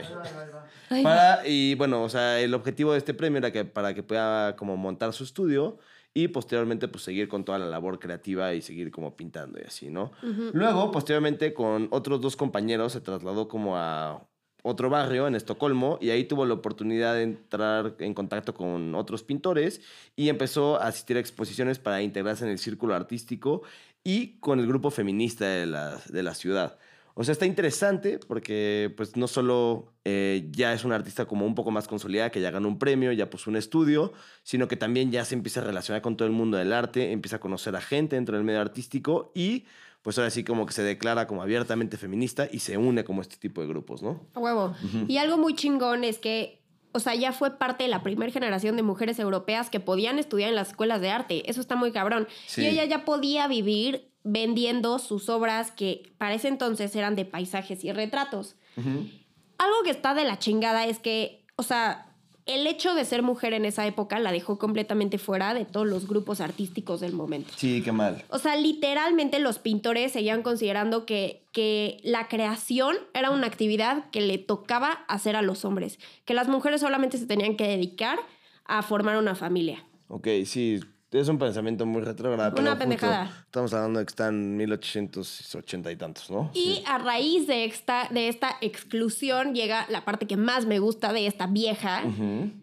Ay, 0.88 1.02
Para, 1.02 1.46
y 1.46 1.74
bueno, 1.74 2.02
o 2.02 2.08
sea, 2.08 2.40
el 2.40 2.54
objetivo 2.54 2.92
de 2.92 2.98
este 2.98 3.14
premio 3.14 3.38
era 3.38 3.52
que 3.52 3.64
para 3.64 3.94
que 3.94 4.02
pueda 4.02 4.56
como 4.56 4.76
montar 4.76 5.12
su 5.12 5.24
estudio 5.24 5.78
y 6.14 6.28
posteriormente 6.28 6.88
pues 6.88 7.04
seguir 7.04 7.28
con 7.28 7.44
toda 7.44 7.58
la 7.58 7.66
labor 7.66 7.98
creativa 7.98 8.54
y 8.54 8.62
seguir 8.62 8.90
como 8.90 9.16
pintando 9.16 9.58
y 9.60 9.64
así, 9.64 9.90
¿no? 9.90 10.12
Luego, 10.22 10.90
posteriormente, 10.90 11.52
con 11.52 11.88
otros 11.90 12.20
dos 12.20 12.36
compañeros 12.36 12.92
se 12.92 13.00
trasladó 13.00 13.48
como 13.48 13.76
a 13.76 14.26
otro 14.66 14.88
barrio 14.88 15.28
en 15.28 15.34
Estocolmo 15.34 15.98
y 16.00 16.08
ahí 16.08 16.24
tuvo 16.24 16.46
la 16.46 16.54
oportunidad 16.54 17.14
de 17.14 17.22
entrar 17.22 17.96
en 17.98 18.14
contacto 18.14 18.54
con 18.54 18.94
otros 18.94 19.22
pintores 19.22 19.82
y 20.16 20.30
empezó 20.30 20.80
a 20.80 20.86
asistir 20.88 21.18
a 21.18 21.20
exposiciones 21.20 21.78
para 21.78 22.00
integrarse 22.00 22.44
en 22.44 22.50
el 22.50 22.58
círculo 22.58 22.94
artístico 22.94 23.62
y 24.02 24.38
con 24.38 24.60
el 24.60 24.66
grupo 24.66 24.90
feminista 24.90 25.46
de 25.46 25.66
la, 25.66 26.00
de 26.08 26.22
la 26.22 26.34
ciudad. 26.34 26.78
O 27.12 27.24
sea, 27.24 27.32
está 27.32 27.44
interesante 27.44 28.18
porque 28.18 28.92
pues 28.96 29.16
no 29.16 29.28
solo 29.28 29.92
eh, 30.06 30.48
ya 30.50 30.72
es 30.72 30.82
una 30.84 30.94
artista 30.94 31.26
como 31.26 31.44
un 31.44 31.54
poco 31.54 31.70
más 31.70 31.86
consolidada, 31.86 32.30
que 32.30 32.40
ya 32.40 32.50
ganó 32.50 32.66
un 32.66 32.78
premio, 32.78 33.12
ya 33.12 33.28
puso 33.28 33.50
un 33.50 33.56
estudio, 33.56 34.14
sino 34.44 34.66
que 34.66 34.76
también 34.76 35.12
ya 35.12 35.26
se 35.26 35.34
empieza 35.34 35.60
a 35.60 35.64
relacionar 35.64 36.00
con 36.00 36.16
todo 36.16 36.26
el 36.26 36.32
mundo 36.32 36.56
del 36.56 36.72
arte, 36.72 37.12
empieza 37.12 37.36
a 37.36 37.40
conocer 37.40 37.76
a 37.76 37.82
gente 37.82 38.16
dentro 38.16 38.34
del 38.34 38.44
medio 38.44 38.62
artístico 38.62 39.30
y 39.34 39.66
pues 40.04 40.18
ahora 40.18 40.28
sí 40.28 40.44
como 40.44 40.66
que 40.66 40.74
se 40.74 40.82
declara 40.82 41.26
como 41.26 41.40
abiertamente 41.40 41.96
feminista 41.96 42.46
y 42.52 42.58
se 42.58 42.76
une 42.76 43.04
como 43.04 43.22
este 43.22 43.38
tipo 43.38 43.62
de 43.62 43.68
grupos, 43.68 44.02
¿no? 44.02 44.20
A 44.34 44.38
huevo. 44.38 44.74
Y 45.08 45.16
algo 45.16 45.38
muy 45.38 45.54
chingón 45.54 46.04
es 46.04 46.18
que, 46.18 46.62
o 46.92 47.00
sea, 47.00 47.14
ya 47.14 47.32
fue 47.32 47.56
parte 47.56 47.84
de 47.84 47.88
la 47.88 48.02
primera 48.02 48.30
generación 48.30 48.76
de 48.76 48.82
mujeres 48.82 49.18
europeas 49.18 49.70
que 49.70 49.80
podían 49.80 50.18
estudiar 50.18 50.50
en 50.50 50.56
las 50.56 50.68
escuelas 50.68 51.00
de 51.00 51.08
arte. 51.08 51.50
Eso 51.50 51.62
está 51.62 51.74
muy 51.74 51.90
cabrón. 51.90 52.28
Sí. 52.46 52.60
Y 52.60 52.66
ella 52.66 52.84
ya 52.84 53.06
podía 53.06 53.48
vivir 53.48 54.12
vendiendo 54.24 54.98
sus 54.98 55.30
obras 55.30 55.70
que 55.70 56.12
para 56.18 56.34
ese 56.34 56.48
entonces 56.48 56.94
eran 56.94 57.16
de 57.16 57.24
paisajes 57.24 57.82
y 57.82 57.90
retratos. 57.90 58.56
Algo 58.76 59.82
que 59.84 59.90
está 59.90 60.12
de 60.12 60.24
la 60.24 60.38
chingada 60.38 60.84
es 60.84 60.98
que, 60.98 61.46
o 61.56 61.62
sea, 61.62 62.13
el 62.46 62.66
hecho 62.66 62.94
de 62.94 63.04
ser 63.04 63.22
mujer 63.22 63.54
en 63.54 63.64
esa 63.64 63.86
época 63.86 64.18
la 64.18 64.30
dejó 64.30 64.58
completamente 64.58 65.18
fuera 65.18 65.54
de 65.54 65.64
todos 65.64 65.86
los 65.86 66.06
grupos 66.06 66.40
artísticos 66.40 67.00
del 67.00 67.12
momento. 67.12 67.52
Sí, 67.56 67.80
qué 67.82 67.92
mal. 67.92 68.22
O 68.28 68.38
sea, 68.38 68.56
literalmente 68.56 69.38
los 69.38 69.58
pintores 69.58 70.12
seguían 70.12 70.42
considerando 70.42 71.06
que, 71.06 71.42
que 71.52 72.00
la 72.02 72.28
creación 72.28 72.96
era 73.14 73.30
una 73.30 73.46
actividad 73.46 74.10
que 74.10 74.20
le 74.20 74.38
tocaba 74.38 75.04
hacer 75.08 75.36
a 75.36 75.42
los 75.42 75.64
hombres, 75.64 75.98
que 76.24 76.34
las 76.34 76.48
mujeres 76.48 76.82
solamente 76.82 77.16
se 77.16 77.26
tenían 77.26 77.56
que 77.56 77.66
dedicar 77.66 78.18
a 78.66 78.82
formar 78.82 79.16
una 79.16 79.34
familia. 79.34 79.84
Ok, 80.08 80.28
sí, 80.44 80.80
es 81.20 81.28
un 81.28 81.38
pensamiento 81.38 81.86
muy 81.86 82.02
retrógrado. 82.02 82.50
Una 82.50 82.54
pero 82.54 82.68
justo 82.70 82.78
pendejada. 82.78 83.44
Estamos 83.46 83.72
hablando 83.72 83.98
de 84.00 84.06
que 84.06 84.10
están 84.10 84.34
en 84.34 84.56
1880 84.56 85.92
y 85.92 85.96
tantos, 85.96 86.30
¿no? 86.30 86.50
Y 86.54 86.58
Sí. 86.76 86.82
a 86.86 86.98
raíz 86.98 87.46
de 87.46 87.64
esta, 87.64 88.08
de 88.10 88.28
esta 88.28 88.56
exclusión 88.60 89.54
llega 89.54 89.86
la 89.90 90.04
parte 90.04 90.26
que 90.26 90.36
más 90.36 90.66
me 90.66 90.78
gusta 90.78 91.12
de 91.12 91.26
esta 91.26 91.46
vieja, 91.46 92.02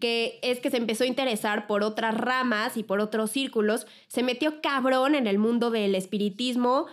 que 0.00 0.38
es 0.42 0.60
que 0.60 0.70
se 0.70 0.76
empezó 0.76 1.04
a 1.04 1.06
interesar 1.06 1.66
por 1.66 1.82
otras 1.82 2.14
ramas 2.16 2.76
y 2.76 2.82
por 2.82 3.00
otros 3.00 3.30
círculos. 3.30 3.86
Se 4.08 4.22
metió 4.22 4.60
cabrón 4.60 5.14
en 5.14 5.26
el 5.26 5.38
mundo 5.38 5.70
del 5.70 5.94
espiritismo, 5.94 6.86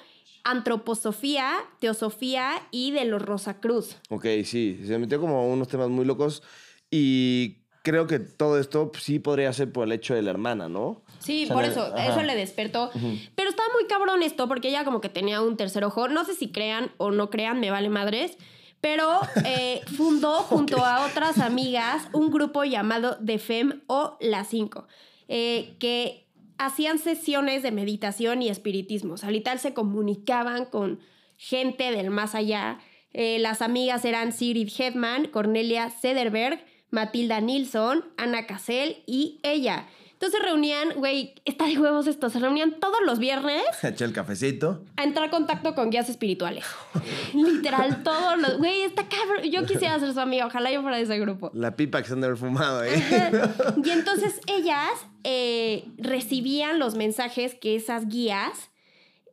antroposofía, 0.43 1.53
teosofía 1.79 2.51
y 2.71 2.91
de 2.91 3.05
los 3.05 3.21
Rosacruz. 3.21 3.97
Ok, 4.09 4.25
sí, 4.45 4.79
se 4.85 4.97
metió 4.97 5.19
como 5.19 5.37
a 5.37 5.43
unos 5.45 5.67
temas 5.67 5.89
muy 5.89 6.05
locos 6.05 6.43
y 6.91 7.57
creo 7.83 8.07
que 8.07 8.19
todo 8.19 8.59
esto 8.59 8.91
pues, 8.91 9.03
sí 9.03 9.19
podría 9.19 9.51
ser 9.53 9.71
por 9.71 9.85
el 9.85 9.91
hecho 9.93 10.13
de 10.13 10.21
la 10.21 10.31
hermana, 10.31 10.69
¿no? 10.69 11.01
Sí, 11.19 11.43
O 11.43 11.47
sea, 11.47 11.55
por 11.55 11.63
le- 11.65 11.69
eso, 11.71 11.81
ajá. 11.85 12.05
eso 12.07 12.21
le 12.23 12.35
despertó. 12.35 12.89
Pero 13.35 13.49
estaba 13.49 13.67
muy 13.73 13.85
cabrón 13.87 14.23
esto, 14.23 14.47
porque 14.47 14.69
ella 14.69 14.83
como 14.85 15.01
que 15.01 15.09
tenía 15.09 15.41
un 15.41 15.57
tercer 15.57 15.83
ojo. 15.83 16.07
No 16.07 16.23
sé 16.25 16.33
si 16.33 16.49
crean 16.51 16.91
o 16.97 17.11
no 17.11 17.29
crean, 17.29 17.59
me 17.59 17.71
vale 17.71 17.89
madres. 17.89 18.37
Pero 18.81 19.19
eh, 19.45 19.81
fundó 19.97 20.35
junto 20.43 20.85
a 20.85 21.05
otras 21.05 21.39
amigas 21.39 22.07
un 22.13 22.31
grupo 22.31 22.63
llamado 22.63 23.17
The 23.25 23.37
Fem 23.39 23.81
o 23.87 24.17
Las 24.21 24.47
Cinco, 24.49 24.87
eh, 25.27 25.75
que 25.79 26.25
hacían 26.57 26.97
sesiones 26.99 27.61
de 27.63 27.71
meditación 27.71 28.41
y 28.41 28.49
espiritismo. 28.49 29.13
O 29.15 29.17
sea, 29.17 29.31
literal 29.31 29.59
se 29.59 29.73
comunicaban 29.73 30.65
con 30.65 30.99
gente 31.37 31.91
del 31.91 32.09
más 32.09 32.35
allá. 32.35 32.79
Eh, 33.11 33.39
las 33.39 33.61
amigas 33.61 34.05
eran 34.05 34.31
Sigrid 34.31 34.69
Hedman, 34.77 35.27
Cornelia 35.27 35.89
Sederberg, 35.89 36.63
Matilda 36.91 37.39
Nilsson, 37.41 38.05
Ana 38.17 38.45
Cassell 38.47 39.03
y 39.05 39.39
ella. 39.43 39.87
Entonces 40.19 40.37
se 40.41 40.45
reunían, 40.45 40.95
güey, 40.97 41.33
está 41.45 41.65
de 41.65 41.79
huevos 41.79 42.05
esto, 42.05 42.29
se 42.29 42.39
reunían 42.39 42.81
todos 42.81 42.97
los 43.05 43.19
viernes 43.19 43.63
Eché 43.83 44.03
el 44.03 44.11
cafecito. 44.11 44.83
a 44.97 45.03
entrar 45.03 45.23
en 45.25 45.31
contacto 45.31 45.73
con 45.75 45.91
guías 45.91 46.09
espirituales. 46.09 46.65
Literal, 47.33 48.03
todos 48.03 48.37
los, 48.37 48.57
güey, 48.57 48.81
está 48.81 49.07
cabrón. 49.07 49.49
Yo 49.49 49.65
quisiera 49.65 49.97
ser 49.97 50.13
su 50.13 50.19
amiga, 50.19 50.45
ojalá 50.45 50.73
yo 50.73 50.81
fuera 50.81 50.97
de 50.97 51.03
ese 51.03 51.17
grupo. 51.19 51.51
La 51.53 51.77
pipa 51.77 52.01
que 52.01 52.09
se 52.09 52.15
han 52.15 52.19
de 52.19 52.27
haber 52.27 52.37
fumado, 52.37 52.83
¿eh? 52.83 52.95
Ajá. 52.95 53.75
Y 53.81 53.89
entonces 53.91 54.41
ellas 54.47 54.89
eh, 55.23 55.85
recibían 55.97 56.79
los 56.79 56.95
mensajes 56.95 57.55
que 57.55 57.77
esas 57.77 58.09
guías 58.09 58.71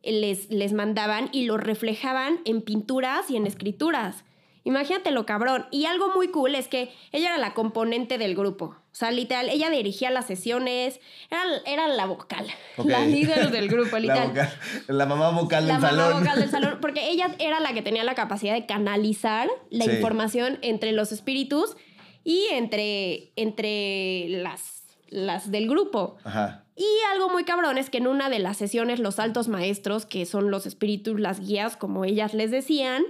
les, 0.05 0.49
les 0.51 0.73
mandaban 0.73 1.31
y 1.33 1.47
los 1.47 1.61
reflejaban 1.61 2.39
en 2.45 2.63
pinturas 2.63 3.29
y 3.29 3.37
en 3.37 3.49
escrituras. 3.49 4.23
Imagínate 4.63 5.11
lo 5.11 5.27
cabrón. 5.27 5.67
Y 5.73 5.87
algo 5.87 6.13
muy 6.15 6.29
cool 6.29 6.55
es 6.55 6.69
que 6.69 6.93
ella 7.11 7.31
era 7.31 7.39
la 7.39 7.55
componente 7.55 8.19
del 8.19 8.37
grupo. 8.37 8.77
O 8.97 8.99
sea, 8.99 9.11
literal, 9.11 9.51
ella 9.51 9.69
dirigía 9.69 10.11
las 10.11 10.27
sesiones, 10.27 11.01
era, 11.31 11.43
era 11.67 11.87
la 11.87 12.07
vocal, 12.07 12.47
Ok. 12.79 12.87
la 12.87 13.05
líder 13.05 13.51
del 13.51 13.69
grupo, 13.69 13.91
La, 13.99 14.01
literal. 14.01 14.29
vocal- 14.29 14.53
la 14.89 15.05
mamá 15.05 15.31
vocal 15.39 15.67
La 15.69 15.75
del 15.75 15.83
mamá 15.83 16.03
salón. 16.05 16.21
vocal 16.23 16.41
del 16.41 16.51
salón, 16.57 16.79
porque 16.81 17.11
ella 17.11 17.35
era 17.39 17.61
la 17.61 17.75
que 17.75 17.83
tenía 17.83 18.05
la 18.05 18.15
capacidad 18.15 18.55
de 18.55 18.65
canalizar 18.65 19.51
la 19.69 19.85
Sí. 19.85 19.91
información 19.91 20.59
entre 20.63 20.93
los 20.93 21.13
espíritus 21.13 21.77
y 22.25 22.47
entre, 22.53 23.33
entre 23.37 24.29
las, 24.31 24.85
las 25.11 25.51
del 25.51 25.69
grupo. 25.69 26.17
Ajá. 26.25 26.65
Y 26.75 26.87
algo 27.13 27.29
muy 27.29 27.45
cabrón 27.45 27.77
es 27.77 27.91
que 27.91 27.99
en 27.99 28.07
una 28.07 28.31
de 28.31 28.39
las 28.39 28.57
sesiones 28.57 28.99
los 28.99 29.19
altos 29.19 29.49
maestros, 29.49 30.07
que 30.07 30.25
son 30.25 30.51
los 30.51 30.65
espíritus, 30.65 31.21
las 31.21 31.41
guías, 31.41 31.77
como 31.77 32.07
ellas 32.07 32.33
les 32.33 32.51
decían, 32.51 33.05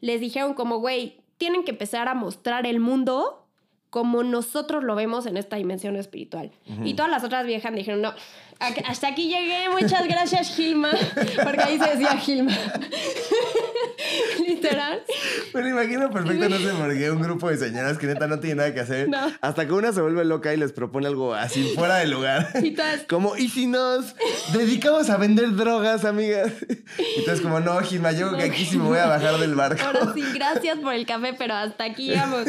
les 0.00 0.20
dijeron 0.20 0.54
como, 0.54 0.78
güey, 0.78 1.20
tienen 1.36 1.64
que 1.64 1.72
empezar 1.72 2.06
a 2.06 2.14
mostrar 2.14 2.64
el 2.64 2.78
mundo 2.78 3.41
como 3.92 4.22
nosotros 4.22 4.82
lo 4.82 4.94
vemos 4.94 5.26
en 5.26 5.36
esta 5.36 5.56
dimensión 5.56 5.96
espiritual. 5.96 6.50
Y 6.82 6.94
todas 6.94 7.10
las 7.10 7.24
otras 7.24 7.44
viejas 7.44 7.74
dijeron, 7.74 8.00
no, 8.00 8.14
hasta 8.86 9.08
aquí 9.08 9.28
llegué, 9.28 9.68
muchas 9.70 10.06
gracias 10.06 10.54
Gilma, 10.54 10.90
porque 11.42 11.62
ahí 11.62 11.78
se 11.78 11.90
decía 11.90 12.16
Gilma. 12.16 12.52
Literal. 14.46 15.02
Me 15.54 15.62
lo 15.62 15.68
imagino 15.68 16.10
perfecto, 16.10 16.48
no 16.48 16.58
sé 16.58 16.72
por 16.72 16.96
qué, 16.96 17.10
un 17.10 17.22
grupo 17.22 17.48
de 17.48 17.56
señoras 17.56 17.98
que 17.98 18.06
neta 18.06 18.26
no 18.26 18.40
tiene 18.40 18.56
nada 18.56 18.74
que 18.74 18.80
hacer. 18.80 19.08
No. 19.08 19.18
Hasta 19.40 19.66
que 19.66 19.72
una 19.72 19.92
se 19.92 20.00
vuelve 20.00 20.24
loca 20.24 20.54
y 20.54 20.56
les 20.56 20.72
propone 20.72 21.06
algo 21.06 21.34
así 21.34 21.72
fuera 21.74 21.96
de 21.96 22.06
lugar. 22.06 22.50
Y 22.62 22.72
todas, 22.72 23.02
Como, 23.08 23.36
¿y 23.36 23.48
si 23.48 23.66
nos 23.66 24.14
dedicamos 24.52 25.10
a 25.10 25.16
vender 25.16 25.54
drogas, 25.54 26.04
amigas? 26.04 26.52
Y 26.98 27.20
Entonces, 27.20 27.40
como, 27.40 27.60
no, 27.60 27.78
Gilma, 27.80 28.12
yo 28.12 28.28
creo 28.28 28.38
que 28.38 28.44
aquí 28.46 28.64
sí 28.64 28.78
me 28.78 28.84
voy 28.84 28.98
a 28.98 29.06
bajar 29.06 29.38
del 29.38 29.54
barco. 29.54 29.82
Ahora 29.84 30.12
sí, 30.14 30.22
gracias 30.34 30.78
por 30.78 30.94
el 30.94 31.06
café, 31.06 31.34
pero 31.36 31.54
hasta 31.54 31.84
aquí 31.84 32.08
llegamos. 32.08 32.46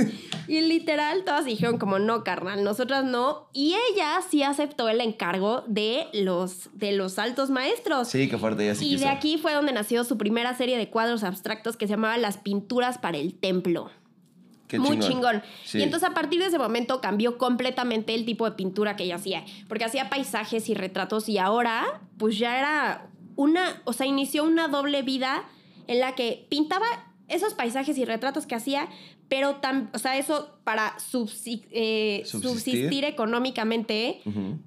Y 0.47 0.61
literal, 0.61 1.23
todas 1.23 1.45
dijeron 1.45 1.77
como 1.77 1.99
no, 1.99 2.23
carnal, 2.23 2.63
nosotras 2.63 3.05
no. 3.05 3.49
Y 3.53 3.75
ella 3.91 4.19
sí 4.29 4.43
aceptó 4.43 4.89
el 4.89 5.01
encargo 5.01 5.63
de 5.67 6.02
los, 6.13 6.69
de 6.73 6.91
los 6.91 7.19
altos 7.19 7.49
maestros. 7.49 8.07
Sí, 8.07 8.27
qué 8.27 8.37
fuerte, 8.37 8.65
ya 8.65 8.75
sí 8.75 8.93
y 8.93 8.97
de 8.97 9.07
aquí 9.07 9.37
fue 9.37 9.53
donde 9.53 9.71
nació 9.71 10.03
su 10.03 10.17
primera 10.17 10.55
serie 10.55 10.77
de 10.77 10.89
cuadros 10.89 11.23
abstractos 11.23 11.77
que 11.77 11.87
se 11.87 11.93
llamaba 11.93 12.17
Las 12.17 12.37
Pinturas 12.37 12.97
para 12.97 13.17
el 13.17 13.33
Templo. 13.33 13.91
Qué 14.67 14.79
Muy 14.79 14.97
chingón. 14.99 15.43
Sí. 15.65 15.79
Y 15.79 15.83
entonces 15.83 16.09
a 16.09 16.13
partir 16.13 16.39
de 16.39 16.47
ese 16.47 16.57
momento 16.57 16.99
cambió 16.99 17.37
completamente 17.37 18.15
el 18.15 18.25
tipo 18.25 18.49
de 18.49 18.55
pintura 18.55 18.95
que 18.95 19.03
ella 19.03 19.15
hacía. 19.15 19.43
Porque 19.67 19.85
hacía 19.85 20.09
paisajes 20.09 20.67
y 20.69 20.73
retratos 20.73 21.29
y 21.29 21.37
ahora 21.37 22.01
pues 22.17 22.39
ya 22.39 22.57
era 22.57 23.09
una, 23.35 23.81
o 23.85 23.93
sea, 23.93 24.05
inició 24.05 24.43
una 24.43 24.67
doble 24.67 25.01
vida 25.01 25.43
en 25.87 25.99
la 25.99 26.15
que 26.15 26.45
pintaba 26.49 26.85
esos 27.27 27.53
paisajes 27.53 27.97
y 27.97 28.05
retratos 28.05 28.45
que 28.45 28.55
hacía, 28.55 28.87
pero 29.29 29.55
tam, 29.55 29.89
o 29.93 29.99
sea, 29.99 30.17
eso 30.17 30.59
para 30.63 30.95
eh, 30.97 32.21
Subsistir. 32.25 32.25
subsistir 32.25 33.05
económicamente, 33.05 34.21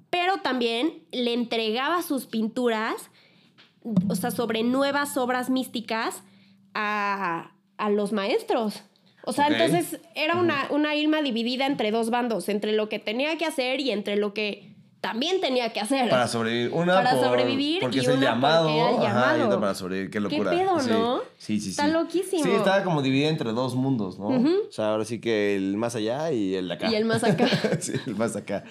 pero 0.09 0.37
también 0.37 1.03
le 1.11 1.33
entregaba 1.33 2.01
sus 2.01 2.25
pinturas, 2.25 3.09
o 4.09 4.15
sea, 4.15 4.31
sobre 4.31 4.63
nuevas 4.63 5.17
obras 5.17 5.49
místicas 5.49 6.23
a, 6.73 7.51
a 7.77 7.89
los 7.89 8.11
maestros. 8.11 8.83
O 9.25 9.33
sea, 9.33 9.47
entonces 9.47 9.99
era 10.15 10.37
una, 10.37 10.67
una 10.69 10.95
Irma 10.95 11.21
dividida 11.21 11.65
entre 11.65 11.91
dos 11.91 12.09
bandos, 12.09 12.47
entre 12.47 12.71
lo 12.71 12.87
que 12.87 12.97
tenía 12.97 13.37
que 13.37 13.45
hacer 13.45 13.81
y 13.81 13.91
entre 13.91 14.15
lo 14.15 14.33
que 14.33 14.76
también 15.11 15.39
tenía 15.41 15.71
que 15.73 15.79
hacer. 15.79 16.09
Para 16.09 16.27
sobrevivir. 16.27 16.71
Una 16.73 16.95
Para 16.95 17.11
por- 17.11 17.25
sobrevivir 17.25 17.79
porque 17.81 17.97
y 17.97 17.99
es 18.01 18.07
el 18.07 18.19
llamado. 18.19 18.67
porque 18.67 18.79
el 18.79 18.85
Ajá, 18.87 18.97
y 18.99 19.03
llamado. 19.33 19.45
otra 19.47 19.59
para 19.59 19.75
sobrevivir. 19.75 20.09
Qué 20.11 20.19
locura. 20.19 20.51
pedo, 20.51 20.79
Sí. 20.79 20.89
no? 20.89 21.17
Sí, 21.37 21.59
sí, 21.59 21.61
sí. 21.61 21.69
Está 21.71 21.87
loquísimo. 21.87 22.43
Sí, 22.43 22.49
estaba 22.51 22.83
como 22.83 23.01
dividida 23.01 23.29
entre 23.29 23.51
dos 23.51 23.75
mundos, 23.75 24.19
¿no? 24.19 24.27
O 24.27 24.71
sea, 24.71 24.91
ahora 24.91 25.05
sí 25.05 25.19
que 25.19 25.55
el 25.55 25.77
más 25.77 25.95
allá 25.95 26.31
y 26.31 26.55
el 26.55 26.67
de 26.67 26.73
acá. 26.73 26.91
Y 26.91 26.95
el 26.95 27.05
más 27.05 27.23
acá. 27.23 27.47
sí, 27.79 27.93
el 28.05 28.15
más 28.15 28.35
acá. 28.35 28.63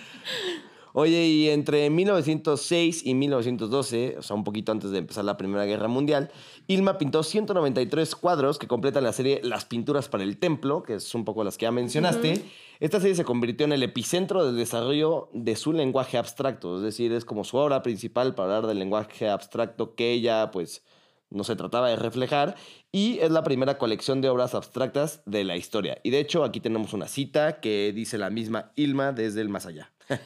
Oye, 0.98 1.26
y 1.26 1.50
entre 1.50 1.90
1906 1.90 3.04
y 3.04 3.12
1912, 3.14 4.16
o 4.18 4.22
sea, 4.22 4.34
un 4.34 4.44
poquito 4.44 4.72
antes 4.72 4.90
de 4.92 4.98
empezar 4.98 5.26
la 5.26 5.36
Primera 5.36 5.66
Guerra 5.66 5.88
Mundial, 5.88 6.30
Ilma 6.68 6.96
pintó 6.96 7.22
193 7.22 8.14
cuadros 8.16 8.58
que 8.58 8.66
completan 8.66 9.04
la 9.04 9.12
serie 9.12 9.40
Las 9.44 9.66
Pinturas 9.66 10.08
para 10.08 10.24
el 10.24 10.38
Templo, 10.38 10.82
que 10.82 10.94
es 10.94 11.14
un 11.14 11.26
poco 11.26 11.44
las 11.44 11.58
que 11.58 11.64
ya 11.64 11.70
mencionaste, 11.70 12.42
Esta 12.78 13.00
serie 13.00 13.14
se 13.14 13.24
convirtió 13.24 13.64
en 13.64 13.72
el 13.72 13.82
epicentro 13.82 14.44
del 14.44 14.56
desarrollo 14.56 15.30
de 15.32 15.56
su 15.56 15.72
lenguaje 15.72 16.18
abstracto, 16.18 16.76
es 16.76 16.82
decir, 16.82 17.12
es 17.12 17.24
como 17.24 17.44
su 17.44 17.56
obra 17.56 17.82
principal 17.82 18.34
para 18.34 18.56
hablar 18.56 18.68
del 18.68 18.78
lenguaje 18.78 19.28
abstracto 19.28 19.94
que 19.94 20.12
ella, 20.12 20.50
pues, 20.50 20.84
no 21.30 21.42
se 21.42 21.56
trataba 21.56 21.88
de 21.88 21.96
reflejar, 21.96 22.54
y 22.92 23.18
es 23.20 23.30
la 23.30 23.42
primera 23.42 23.78
colección 23.78 24.20
de 24.20 24.28
obras 24.28 24.54
abstractas 24.54 25.22
de 25.24 25.44
la 25.44 25.56
historia. 25.56 25.98
Y 26.02 26.10
de 26.10 26.20
hecho, 26.20 26.44
aquí 26.44 26.60
tenemos 26.60 26.92
una 26.92 27.08
cita 27.08 27.60
que 27.60 27.92
dice 27.94 28.18
la 28.18 28.30
misma 28.30 28.72
Ilma 28.76 29.12
desde 29.12 29.40
el 29.40 29.48
más 29.48 29.66
allá. 29.66 29.92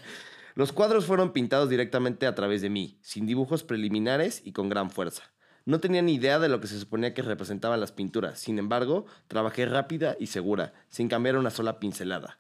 Los 0.57 0.73
cuadros 0.73 1.07
fueron 1.07 1.33
pintados 1.33 1.71
directamente 1.71 2.27
a 2.27 2.35
través 2.35 2.63
de 2.63 2.71
mí, 2.71 2.99
sin 3.01 3.27
dibujos 3.27 3.63
preliminares 3.63 4.43
y 4.45 4.53
con 4.53 4.69
gran 4.69 4.91
fuerza. 4.91 5.23
No 5.71 5.79
tenía 5.79 6.03
ni 6.03 6.15
idea 6.15 6.41
de 6.41 6.49
lo 6.49 6.61
que 6.61 6.67
se 6.67 6.81
suponía 6.81 7.15
que 7.15 7.23
representaban 7.23 7.79
las 7.79 7.93
pinturas. 7.93 8.41
Sin 8.41 8.59
embargo, 8.59 9.07
trabajé 9.29 9.67
rápida 9.67 10.17
y 10.19 10.27
segura, 10.27 10.73
sin 10.89 11.09
cambiar 11.09 11.37
una 11.37 11.51
sola 11.51 11.79
pincelada. 11.79 12.39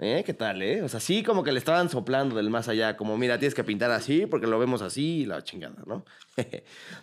¿Eh? 0.00 0.24
¿Qué 0.26 0.34
tal, 0.34 0.62
eh? 0.62 0.82
O 0.82 0.88
sea, 0.88 0.98
sí 0.98 1.22
como 1.22 1.44
que 1.44 1.52
le 1.52 1.60
estaban 1.60 1.88
soplando 1.88 2.34
del 2.34 2.50
más 2.50 2.66
allá, 2.66 2.96
como, 2.96 3.16
mira, 3.16 3.38
tienes 3.38 3.54
que 3.54 3.62
pintar 3.62 3.92
así 3.92 4.26
porque 4.26 4.48
lo 4.48 4.58
vemos 4.58 4.82
así 4.82 5.20
y 5.20 5.26
la 5.26 5.44
chingada, 5.44 5.76
¿no? 5.86 6.04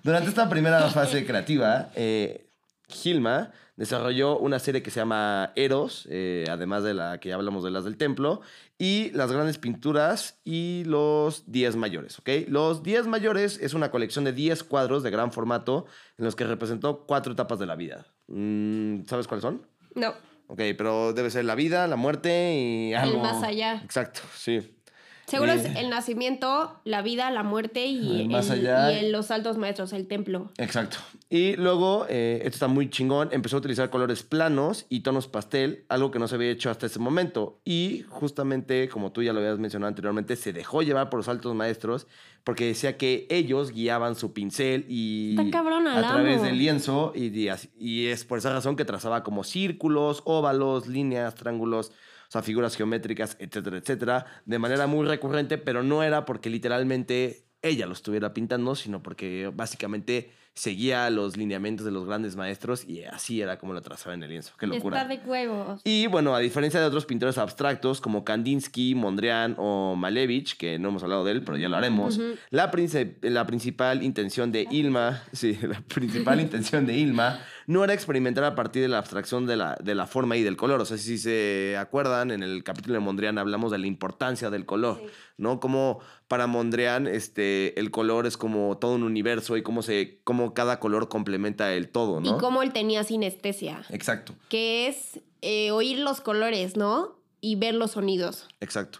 Durante 0.03 0.27
esta 0.27 0.49
primera 0.49 0.85
fase 0.89 1.25
creativa, 1.25 1.91
eh, 1.95 2.49
Gilma 2.89 3.51
desarrolló 3.79 4.37
una 4.37 4.59
serie 4.59 4.83
que 4.83 4.91
se 4.91 4.99
llama 4.99 5.53
Eros, 5.55 6.05
eh, 6.11 6.43
además 6.49 6.83
de 6.83 6.93
la 6.93 7.21
que 7.21 7.29
ya 7.29 7.35
hablamos 7.35 7.63
de 7.63 7.71
las 7.71 7.85
del 7.85 7.95
templo, 7.95 8.41
y 8.77 9.09
las 9.11 9.31
grandes 9.31 9.57
pinturas 9.57 10.37
y 10.43 10.83
los 10.85 11.49
10 11.49 11.77
mayores, 11.77 12.19
¿ok? 12.19 12.29
Los 12.49 12.83
10 12.83 13.07
mayores 13.07 13.57
es 13.61 13.73
una 13.73 13.89
colección 13.89 14.25
de 14.25 14.33
10 14.33 14.65
cuadros 14.65 15.01
de 15.01 15.11
gran 15.11 15.31
formato 15.31 15.85
en 16.17 16.25
los 16.25 16.35
que 16.35 16.43
representó 16.43 17.05
cuatro 17.05 17.31
etapas 17.31 17.57
de 17.57 17.67
la 17.67 17.77
vida. 17.77 18.05
Mm, 18.27 19.05
¿Sabes 19.05 19.27
cuáles 19.27 19.43
son? 19.43 19.65
No. 19.95 20.09
Ok, 20.47 20.59
pero 20.77 21.13
debe 21.13 21.29
ser 21.29 21.45
la 21.45 21.55
vida, 21.55 21.87
la 21.87 21.95
muerte 21.95 22.53
y 22.53 22.93
algo. 22.93 23.15
El 23.15 23.21
más 23.21 23.41
allá. 23.43 23.81
Exacto, 23.85 24.19
sí. 24.35 24.75
Seguro 25.29 25.51
es 25.53 25.65
el 25.75 25.89
nacimiento, 25.89 26.79
la 26.83 27.01
vida, 27.01 27.29
la 27.31 27.43
muerte 27.43 27.85
y, 27.85 28.21
El 28.21 28.29
más 28.29 28.49
el- 28.49 28.59
allá. 28.67 28.91
y 28.91 29.05
el- 29.05 29.11
los 29.11 29.31
altos 29.31 29.57
maestros, 29.57 29.93
el 29.93 30.07
templo. 30.07 30.51
Exacto. 30.57 30.97
Y 31.29 31.55
luego, 31.55 32.05
eh, 32.09 32.37
esto 32.43 32.55
está 32.55 32.67
muy 32.67 32.89
chingón, 32.89 33.29
empezó 33.31 33.57
a 33.57 33.59
utilizar 33.59 33.89
colores 33.89 34.23
planos 34.23 34.85
y 34.89 35.01
tonos 35.01 35.27
pastel, 35.27 35.85
algo 35.89 36.09
que 36.11 36.19
no 36.19 36.27
se 36.27 36.35
había 36.35 36.49
hecho 36.49 36.69
hasta 36.71 36.87
ese 36.87 36.99
momento. 36.99 37.59
Y 37.63 38.03
justamente, 38.09 38.89
como 38.89 39.11
tú 39.11 39.21
ya 39.23 39.31
lo 39.33 39.39
habías 39.39 39.59
mencionado 39.59 39.89
anteriormente, 39.89 40.35
se 40.35 40.53
dejó 40.53 40.81
llevar 40.81 41.09
por 41.09 41.19
los 41.19 41.27
altos 41.27 41.53
maestros 41.55 42.07
porque 42.43 42.65
decía 42.65 42.97
que 42.97 43.27
ellos 43.29 43.71
guiaban 43.71 44.15
su 44.15 44.33
pincel 44.33 44.85
y 44.87 45.35
cabrona, 45.51 45.99
a 45.99 46.07
través 46.07 46.37
amo. 46.37 46.45
del 46.45 46.57
lienzo 46.57 47.11
y, 47.13 47.31
y 47.77 48.05
es 48.07 48.25
por 48.25 48.37
esa 48.39 48.51
razón 48.53 48.75
que 48.75 48.85
trazaba 48.85 49.23
como 49.23 49.43
círculos, 49.43 50.21
óvalos, 50.25 50.87
líneas, 50.87 51.35
triángulos, 51.35 51.91
o 52.29 52.31
sea, 52.31 52.43
figuras 52.43 52.75
geométricas, 52.75 53.35
etcétera, 53.39 53.77
etcétera, 53.77 54.25
de 54.45 54.59
manera 54.59 54.85
muy 54.85 55.07
recurrente, 55.07 55.57
pero 55.57 55.81
no 55.81 56.03
era 56.03 56.25
porque 56.25 56.51
literalmente 56.51 57.47
ella 57.63 57.87
lo 57.87 57.93
estuviera 57.93 58.35
pintando, 58.35 58.75
sino 58.75 59.01
porque 59.01 59.51
básicamente 59.51 60.29
seguía 60.53 61.09
los 61.09 61.37
lineamientos 61.37 61.85
de 61.85 61.91
los 61.91 62.05
grandes 62.05 62.35
maestros 62.35 62.83
y 62.85 63.03
así 63.03 63.41
era 63.41 63.57
como 63.57 63.73
lo 63.73 63.81
trazaba 63.81 64.13
en 64.13 64.23
el 64.23 64.29
lienzo. 64.29 64.53
Qué 64.59 64.67
locura. 64.67 65.01
Está 65.01 65.07
de 65.15 65.21
huevos. 65.29 65.81
Y 65.85 66.07
bueno, 66.07 66.35
a 66.35 66.39
diferencia 66.39 66.79
de 66.81 66.85
otros 66.85 67.05
pintores 67.05 67.37
abstractos 67.37 68.01
como 68.01 68.25
Kandinsky, 68.25 68.93
Mondrian 68.95 69.55
o 69.57 69.95
Malevich, 69.95 70.57
que 70.57 70.77
no 70.77 70.89
hemos 70.89 71.03
hablado 71.03 71.23
de 71.23 71.31
él, 71.31 71.43
pero 71.43 71.57
ya 71.57 71.69
lo 71.69 71.77
haremos, 71.77 72.19
la, 72.49 72.71
princi- 72.71 73.15
la 73.21 73.45
principal 73.45 74.03
intención 74.03 74.51
de 74.51 74.67
Ilma, 74.69 75.23
sí, 75.31 75.57
la 75.61 75.79
principal 75.81 76.41
intención 76.41 76.85
de 76.85 76.97
Ilma 76.97 77.39
no 77.67 77.83
era 77.83 77.93
experimentar 77.93 78.43
a 78.43 78.55
partir 78.55 78.81
de 78.81 78.87
la 78.87 78.97
abstracción 78.97 79.45
de 79.45 79.55
la, 79.55 79.77
de 79.81 79.93
la 79.93 80.07
forma 80.07 80.35
y 80.35 80.41
del 80.43 80.57
color. 80.57 80.81
O 80.81 80.85
sea, 80.85 80.97
si 80.97 81.19
se 81.19 81.77
acuerdan, 81.77 82.31
en 82.31 82.41
el 82.41 82.63
capítulo 82.63 82.95
de 82.95 82.99
Mondrian 82.99 83.37
hablamos 83.37 83.71
de 83.71 83.77
la 83.77 83.85
importancia 83.85 84.49
del 84.49 84.65
color, 84.65 84.99
¿no? 85.37 85.59
Como 85.59 85.99
para 86.29 86.45
Mondrian 86.45 87.07
este, 87.07 87.77
el 87.79 87.89
color 87.89 88.27
es 88.27 88.37
como 88.37 88.77
todo 88.77 88.93
un 88.93 89.03
universo 89.03 89.57
y 89.57 89.63
cómo, 89.63 89.81
se, 89.81 90.19
cómo 90.23 90.53
cada 90.53 90.79
color 90.79 91.09
complementa 91.09 91.73
el 91.73 91.89
todo, 91.89 92.21
¿no? 92.21 92.37
Y 92.37 92.39
cómo 92.39 92.61
él 92.61 92.71
tenía 92.71 93.03
sinestesia, 93.03 93.83
Exacto. 93.89 94.35
que 94.47 94.87
es 94.87 95.19
eh, 95.41 95.71
oír 95.71 95.97
los 95.97 96.21
colores, 96.21 96.77
¿no? 96.77 97.17
Y 97.41 97.55
ver 97.55 97.73
los 97.73 97.91
sonidos. 97.91 98.47
Exacto. 98.61 98.99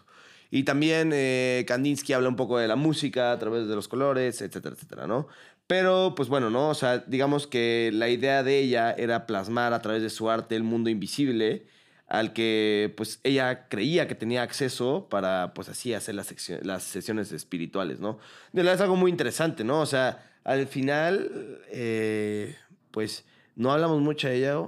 Y 0.50 0.64
también 0.64 1.12
eh, 1.14 1.64
Kandinsky 1.68 2.12
habla 2.14 2.28
un 2.28 2.34
poco 2.34 2.58
de 2.58 2.66
la 2.66 2.74
música 2.74 3.30
a 3.30 3.38
través 3.38 3.68
de 3.68 3.76
los 3.76 3.86
colores, 3.86 4.42
etcétera, 4.42 4.74
etcétera, 4.74 5.06
¿no? 5.06 5.28
Pero, 5.68 6.14
pues 6.16 6.28
bueno, 6.28 6.50
¿no? 6.50 6.68
O 6.68 6.74
sea, 6.74 6.98
digamos 6.98 7.46
que 7.46 7.90
la 7.94 8.08
idea 8.08 8.42
de 8.42 8.58
ella 8.58 8.90
era 8.90 9.24
plasmar 9.26 9.72
a 9.72 9.80
través 9.80 10.02
de 10.02 10.10
su 10.10 10.28
arte 10.28 10.56
el 10.56 10.64
mundo 10.64 10.90
invisible 10.90 11.64
al 12.10 12.32
que, 12.32 12.92
pues, 12.96 13.20
ella 13.22 13.68
creía 13.68 14.08
que 14.08 14.16
tenía 14.16 14.42
acceso 14.42 15.06
para, 15.08 15.54
pues, 15.54 15.68
así 15.68 15.94
hacer 15.94 16.16
las, 16.16 16.82
sesiones 16.82 17.30
espirituales, 17.30 18.00
¿no? 18.00 18.18
De 18.52 18.62
es 18.62 18.80
algo 18.80 18.96
muy 18.96 19.12
interesante, 19.12 19.62
¿no? 19.62 19.80
O 19.80 19.86
sea, 19.86 20.28
al 20.42 20.66
final, 20.66 21.60
eh, 21.68 22.56
pues, 22.90 23.24
no 23.54 23.72
hablamos 23.72 24.00
mucho 24.00 24.26
de 24.26 24.38
ella 24.38 24.60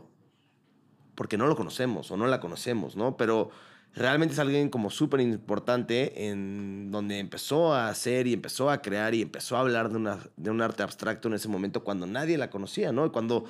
porque 1.16 1.36
no 1.36 1.48
lo 1.48 1.56
conocemos 1.56 2.12
o 2.12 2.16
no 2.16 2.28
la 2.28 2.38
conocemos, 2.38 2.94
¿no? 2.94 3.16
Pero 3.16 3.50
realmente 3.92 4.34
es 4.34 4.38
alguien 4.38 4.70
como 4.70 4.88
súper 4.88 5.20
importante 5.20 6.28
en 6.28 6.92
donde 6.92 7.18
empezó 7.18 7.74
a 7.74 7.88
hacer 7.88 8.28
y 8.28 8.34
empezó 8.34 8.70
a 8.70 8.80
crear 8.82 9.14
y 9.16 9.22
empezó 9.22 9.56
a 9.56 9.60
hablar 9.60 9.90
de, 9.90 9.96
una, 9.96 10.20
de 10.36 10.50
un 10.50 10.62
arte 10.62 10.84
abstracto 10.84 11.26
en 11.26 11.34
ese 11.34 11.48
momento 11.48 11.82
cuando 11.82 12.06
nadie 12.06 12.38
la 12.38 12.50
conocía, 12.50 12.92
¿no? 12.92 13.10
Cuando 13.10 13.46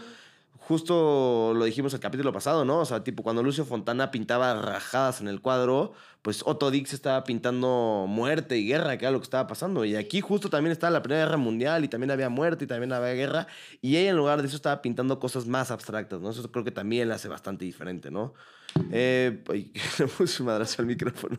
justo 0.69 1.53
lo 1.55 1.65
dijimos 1.65 1.93
el 1.93 2.01
capítulo 2.01 2.33
pasado, 2.33 2.65
¿no? 2.65 2.79
O 2.79 2.85
sea, 2.85 3.03
tipo 3.03 3.23
cuando 3.23 3.43
Lucio 3.43 3.65
Fontana 3.65 4.11
pintaba 4.11 4.55
rajadas 4.55 5.21
en 5.21 5.29
el 5.29 5.41
cuadro, 5.41 5.93
pues 6.23 6.43
Otto 6.47 6.71
Dix 6.71 6.93
estaba 6.93 7.25
pintando 7.25 8.07
muerte 8.09 8.57
y 8.59 8.69
guerra, 8.69 8.97
que 8.97 9.05
era 9.05 9.13
lo 9.13 9.19
que 9.19 9.25
estaba 9.25 9.49
pasando. 9.49 9.85
Y 9.85 9.97
aquí 9.97 10.21
justo 10.21 10.51
también 10.51 10.73
estaba 10.73 10.93
la 10.93 11.03
Primera 11.03 11.25
Guerra 11.25 11.37
Mundial 11.37 11.85
y 11.85 11.89
también 11.89 12.13
había 12.13 12.29
muerte 12.29 12.65
y 12.65 12.69
también 12.69 12.93
había 12.93 13.13
guerra. 13.15 13.49
Y 13.81 13.97
ella 13.97 14.11
en 14.11 14.17
lugar 14.17 14.41
de 14.41 14.47
eso 14.47 14.57
estaba 14.57 14.83
pintando 14.83 15.19
cosas 15.19 15.47
más 15.47 15.71
abstractas, 15.73 16.21
¿no? 16.21 16.31
Eso 16.31 16.51
creo 16.53 16.65
que 16.65 16.71
también 16.71 17.09
la 17.09 17.17
hace 17.17 17.29
bastante 17.29 17.65
diferente, 17.65 18.11
¿no? 18.11 18.35
Eh, 18.93 19.43
ay, 19.51 19.73
le 19.99 20.07
puse 20.07 20.43
un 20.43 20.47
madrazo 20.47 20.81
al 20.81 20.87
micrófono. 20.87 21.39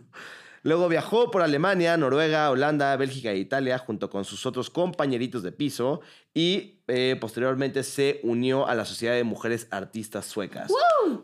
Luego 0.64 0.88
viajó 0.88 1.30
por 1.30 1.42
Alemania, 1.42 1.98
Noruega, 1.98 2.50
Holanda, 2.50 2.96
Bélgica 2.96 3.32
e 3.32 3.38
Italia 3.38 3.78
junto 3.78 4.10
con 4.10 4.24
sus 4.24 4.46
otros 4.46 4.70
compañeritos 4.70 5.44
de 5.44 5.52
piso 5.52 6.00
y 6.34 6.80
eh, 6.88 7.18
posteriormente 7.20 7.84
se 7.84 8.22
unió 8.24 8.66
a 8.68 8.74
la 8.74 8.86
Sociedad 8.86 9.14
de 9.14 9.24
Mujeres 9.24 9.68
Artistas 9.72 10.26
Suecas. 10.26 10.72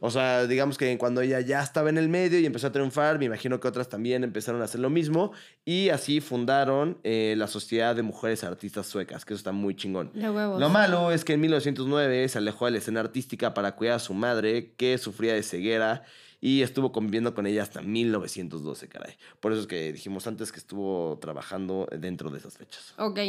O 0.02 0.12
sea, 0.12 0.46
digamos 0.46 0.78
que 0.78 0.98
cuando 0.98 1.22
ella 1.22 1.40
ya 1.40 1.62
estaba 1.62 1.90
en 1.90 1.98
el 1.98 2.10
medio 2.10 2.38
y 2.40 2.46
empezó 2.46 2.68
a 2.68 2.72
triunfar, 2.72 3.18
me 3.18 3.26
imagino 3.26 3.60
que 3.62 3.68
otras 3.68 3.88
también 3.88 4.26
empezaron 4.26 4.62
a 4.62 4.66
hacer 4.66 4.82
lo 4.82 4.90
mismo 4.90 5.32
y 5.64 5.90
así 5.90 6.20
fundaron 6.20 6.98
eh, 7.04 7.36
la 7.38 7.48
Sociedad 7.48 7.96
de 7.96 8.04
Mujeres 8.04 8.44
Artistas 8.44 8.88
Suecas, 8.88 9.24
que 9.24 9.34
eso 9.34 9.40
está 9.40 9.52
muy 9.54 9.74
chingón. 9.76 10.12
Lo 10.14 10.70
malo 10.70 11.12
es 11.12 11.24
que 11.24 11.34
en 11.34 11.42
1909 11.42 12.28
se 12.28 12.38
alejó 12.38 12.66
de 12.66 12.72
la 12.72 12.78
escena 12.80 13.00
artística 13.00 13.54
para 13.54 13.76
cuidar 13.76 13.96
a 13.96 14.00
su 14.00 14.14
madre, 14.14 14.74
que 14.78 14.98
sufría 14.98 15.34
de 15.34 15.44
ceguera, 15.44 16.04
y 16.42 16.62
estuvo 16.62 16.92
conviviendo 16.92 17.34
con 17.34 17.46
ella 17.48 17.64
hasta 17.64 17.82
1912, 17.82 18.88
caray. 18.88 19.16
Por 19.40 19.52
eso 19.52 19.62
es 19.62 19.68
que 19.68 19.92
dijimos 19.92 20.26
antes 20.28 20.52
que 20.52 20.60
estuvo 20.60 21.18
trabajando 21.20 21.88
dentro 21.98 22.30
de 22.32 22.38
esas 22.40 22.58
fechas. 22.58 22.94
Ok. 22.98 23.20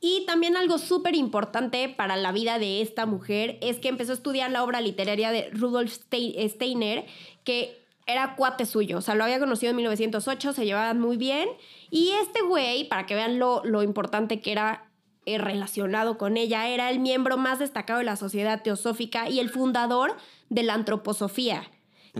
Y 0.00 0.24
también 0.26 0.56
algo 0.56 0.78
súper 0.78 1.14
importante 1.14 1.88
para 1.88 2.16
la 2.16 2.32
vida 2.32 2.58
de 2.58 2.80
esta 2.80 3.04
mujer 3.06 3.58
es 3.60 3.78
que 3.78 3.88
empezó 3.88 4.12
a 4.12 4.14
estudiar 4.14 4.50
la 4.50 4.64
obra 4.64 4.80
literaria 4.80 5.30
de 5.30 5.50
Rudolf 5.50 5.92
Stein- 5.92 6.48
Steiner, 6.48 7.04
que 7.44 7.82
era 8.06 8.36
cuate 8.36 8.64
suyo. 8.64 8.96
O 8.98 9.00
sea, 9.02 9.14
lo 9.14 9.24
había 9.24 9.38
conocido 9.38 9.70
en 9.70 9.76
1908, 9.76 10.54
se 10.54 10.64
llevaban 10.64 10.98
muy 10.98 11.18
bien. 11.18 11.48
Y 11.90 12.12
este 12.22 12.40
güey, 12.40 12.88
para 12.88 13.04
que 13.04 13.14
vean 13.14 13.38
lo, 13.38 13.62
lo 13.64 13.82
importante 13.82 14.40
que 14.40 14.52
era 14.52 14.90
eh, 15.26 15.36
relacionado 15.36 16.16
con 16.16 16.38
ella, 16.38 16.66
era 16.68 16.88
el 16.90 17.00
miembro 17.00 17.36
más 17.36 17.58
destacado 17.58 17.98
de 17.98 18.06
la 18.06 18.16
sociedad 18.16 18.62
teosófica 18.62 19.28
y 19.28 19.40
el 19.40 19.50
fundador 19.50 20.16
de 20.48 20.62
la 20.62 20.72
antroposofía. 20.72 21.70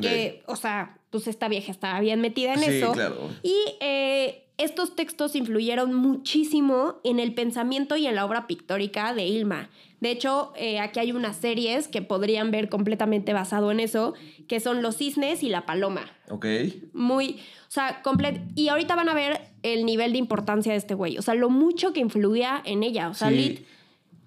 Que, 0.00 0.42
o 0.46 0.56
sea, 0.56 0.98
pues 1.10 1.26
esta 1.26 1.48
vieja 1.48 1.70
estaba 1.72 1.98
bien 2.00 2.20
metida 2.20 2.54
en 2.54 2.60
Sí, 2.60 2.66
eso. 2.70 2.92
claro. 2.92 3.30
Y 3.42 3.54
eh, 3.80 4.44
estos 4.58 4.94
textos 4.96 5.34
influyeron 5.36 5.94
muchísimo 5.94 6.96
en 7.04 7.18
el 7.20 7.34
pensamiento 7.34 7.96
y 7.96 8.06
en 8.06 8.14
la 8.14 8.24
obra 8.24 8.46
pictórica 8.46 9.14
de 9.14 9.26
Ilma. 9.26 9.70
De 10.00 10.10
hecho, 10.12 10.52
eh, 10.56 10.78
aquí 10.78 11.00
hay 11.00 11.10
unas 11.12 11.36
series 11.36 11.88
que 11.88 12.02
podrían 12.02 12.50
ver 12.52 12.68
completamente 12.68 13.32
basado 13.32 13.72
en 13.72 13.80
eso, 13.80 14.14
que 14.46 14.60
son 14.60 14.82
Los 14.82 14.96
cisnes 14.98 15.42
y 15.42 15.48
La 15.48 15.66
paloma. 15.66 16.02
Ok. 16.28 16.46
Muy, 16.92 17.40
o 17.68 17.70
sea, 17.70 18.02
completo. 18.02 18.40
Y 18.54 18.68
ahorita 18.68 18.94
van 18.94 19.08
a 19.08 19.14
ver 19.14 19.40
el 19.64 19.84
nivel 19.84 20.12
de 20.12 20.18
importancia 20.18 20.72
de 20.72 20.78
este 20.78 20.94
güey. 20.94 21.18
O 21.18 21.22
sea, 21.22 21.34
lo 21.34 21.50
mucho 21.50 21.92
que 21.92 22.00
influía 22.00 22.62
en 22.64 22.82
ella. 22.84 23.08
O 23.08 23.14
sea, 23.14 23.28
Sí. 23.30 23.34
lit, 23.34 23.66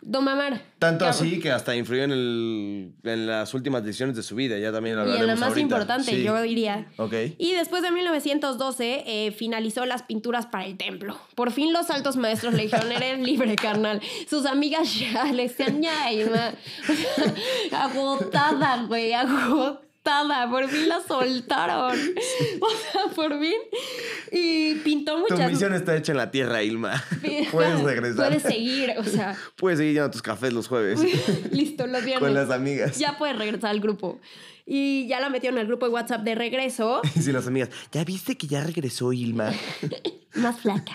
Don 0.03 0.23
Mamar. 0.23 0.61
Tanto 0.79 1.05
así 1.05 1.39
que 1.39 1.51
hasta 1.51 1.75
influyó 1.75 2.03
en, 2.03 2.11
el, 2.11 2.93
en 3.03 3.27
las 3.27 3.53
últimas 3.53 3.83
decisiones 3.83 4.15
de 4.15 4.23
su 4.23 4.33
vida. 4.35 4.57
Ya 4.57 4.71
también 4.71 4.95
lo 4.95 5.03
Y 5.03 5.05
en 5.05 5.09
la 5.09 5.13
hablaremos 5.15 5.39
más 5.39 5.49
ahorita. 5.49 5.61
importante, 5.61 6.11
Sí. 6.11 6.23
yo 6.23 6.41
diría. 6.41 6.87
Ok. 6.97 7.13
Y 7.37 7.53
después 7.53 7.83
de 7.83 7.91
1912 7.91 9.03
eh, 9.05 9.31
finalizó 9.31 9.85
las 9.85 10.01
pinturas 10.03 10.47
para 10.47 10.65
el 10.65 10.75
templo. 10.77 11.19
Por 11.35 11.51
fin 11.51 11.71
los 11.71 11.89
altos 11.91 12.17
maestros 12.17 12.53
le 12.55 12.63
dijeron, 12.63 12.91
eres 12.91 13.19
libre, 13.19 13.55
carnal. 13.55 14.01
Sus 14.27 14.45
amigas 14.47 14.93
ya 15.13 15.25
le 15.31 15.43
decían, 15.43 15.81
ya, 15.81 16.11
Irma". 16.11 16.53
O 16.89 17.69
sea, 17.69 17.83
agotada, 17.85 18.83
güey, 18.87 19.13
agotada. 19.13 19.81
Arrestada, 20.03 20.49
por 20.49 20.67
fin 20.69 20.89
la 20.89 21.01
soltaron. 21.01 21.97
O 22.61 22.69
sea, 22.69 23.15
por 23.15 23.39
fin. 23.39 23.53
Y 24.31 24.75
pintó 24.75 25.15
Tu 25.25 25.33
muchas. 25.33 25.51
misión 25.51 25.73
está 25.73 25.95
hecha 25.95 26.11
en 26.11 26.17
la 26.17 26.31
tierra, 26.31 26.63
Ilma. 26.63 27.03
Puedes 27.51 27.81
regresar. 27.81 28.27
Puedes 28.27 28.43
seguir, 28.43 28.93
o 28.97 29.03
sea, 29.03 29.35
Puedes 29.55 29.79
seguir 29.79 29.93
yendo 29.93 30.07
a 30.07 30.11
tus 30.11 30.21
cafés 30.21 30.53
los 30.53 30.67
jueves 30.67 30.99
listo, 31.51 31.87
los 31.87 32.03
viernes. 32.03 32.19
con 32.19 32.33
las 32.33 32.49
amigas. 32.49 32.97
Ya 32.97 33.17
puedes 33.17 33.37
regresar 33.37 33.71
al 33.71 33.79
grupo. 33.79 34.19
Y 34.65 35.07
ya 35.07 35.19
la 35.19 35.29
metieron 35.29 35.59
al 35.59 35.65
grupo 35.67 35.87
de 35.87 35.91
WhatsApp 35.91 36.21
de 36.21 36.35
regreso, 36.35 37.01
Y 37.15 37.21
si 37.21 37.31
las 37.31 37.47
amigas, 37.47 37.69
¿ya 37.91 38.03
viste 38.03 38.37
que 38.37 38.47
ya 38.47 38.63
regresó 38.63 39.11
Ilma? 39.11 39.51
más 40.35 40.59
flaca. 40.61 40.93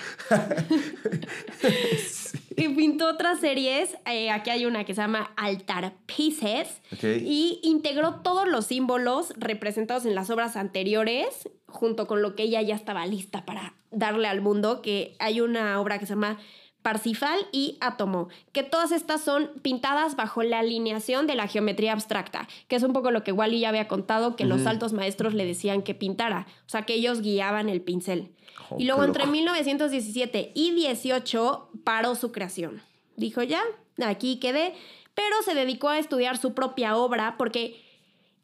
Y 2.57 2.66
pintó 2.66 2.66
otras 3.07 3.41
series. 3.41 3.97
eh, 4.07 4.31
aquí 4.31 4.51
hay 4.51 4.67
una 4.67 4.85
que 4.85 4.95
se 4.95 5.01
llama 5.01 5.33
Altar 5.37 5.95
Pieces. 6.07 6.83
Ok. 6.93 7.05
Y 7.23 7.61
integró 7.63 8.21
todos 8.21 8.47
los 8.49 8.67
símbolos 8.67 9.33
representados 9.37 10.07
en 10.07 10.15
las 10.15 10.31
obras 10.31 10.57
anteriores, 10.57 11.49
junto 11.67 12.07
con 12.07 12.23
lo 12.23 12.35
que 12.35 12.45
ella 12.45 12.63
ya 12.63 12.75
estaba 12.75 13.07
lista 13.07 13.45
para 13.45 13.75
darle 13.91 14.29
al 14.29 14.41
mundo. 14.41 14.83
Que 14.83 15.17
hay 15.19 15.41
una 15.41 15.81
obra 15.81 15.99
que 15.99 16.07
se 16.07 16.15
llama 16.15 16.39
Parsifal 16.87 17.49
y 17.51 17.79
Átomo, 17.81 18.29
que 18.53 18.63
todas 18.63 18.93
estas 18.93 19.21
son 19.21 19.51
pintadas 19.61 20.15
bajo 20.15 20.45
la 20.45 20.61
alineación 20.61 21.27
de 21.27 21.35
la 21.35 21.49
geometría 21.49 21.93
abstracta, 21.93 22.47
que 22.69 22.77
es 22.77 22.85
un 22.85 22.93
poco 22.93 23.11
lo 23.11 23.25
que 23.25 23.33
Wally 23.33 23.59
ya 23.59 23.71
había 23.71 23.89
contado, 23.89 24.37
que 24.37 24.45
los 24.45 24.67
altos 24.67 24.93
maestros 24.93 25.35
le 25.35 25.45
decían 25.45 25.83
que 25.83 25.97
pintara, 25.97 26.47
o 26.65 26.69
sea, 26.69 26.83
que 26.83 26.95
ellos 26.95 27.23
guiaban 27.23 27.69
el 27.69 27.83
pincel. 27.83 28.31
Oh, 28.71 28.77
y 28.79 28.85
luego 28.85 29.03
entre 29.03 29.25
loco. 29.25 29.33
1917 29.33 30.53
y 30.55 30.71
18 30.77 31.71
paró 31.83 32.15
su 32.15 32.31
creación. 32.31 32.81
Dijo 33.17 33.43
ya, 33.43 33.63
aquí 34.05 34.39
quedé, 34.39 34.75
pero 35.15 35.43
se 35.43 35.55
dedicó 35.55 35.89
a 35.89 35.99
estudiar 35.99 36.39
su 36.39 36.55
propia 36.55 36.97
obra 36.97 37.37
porque 37.39 37.83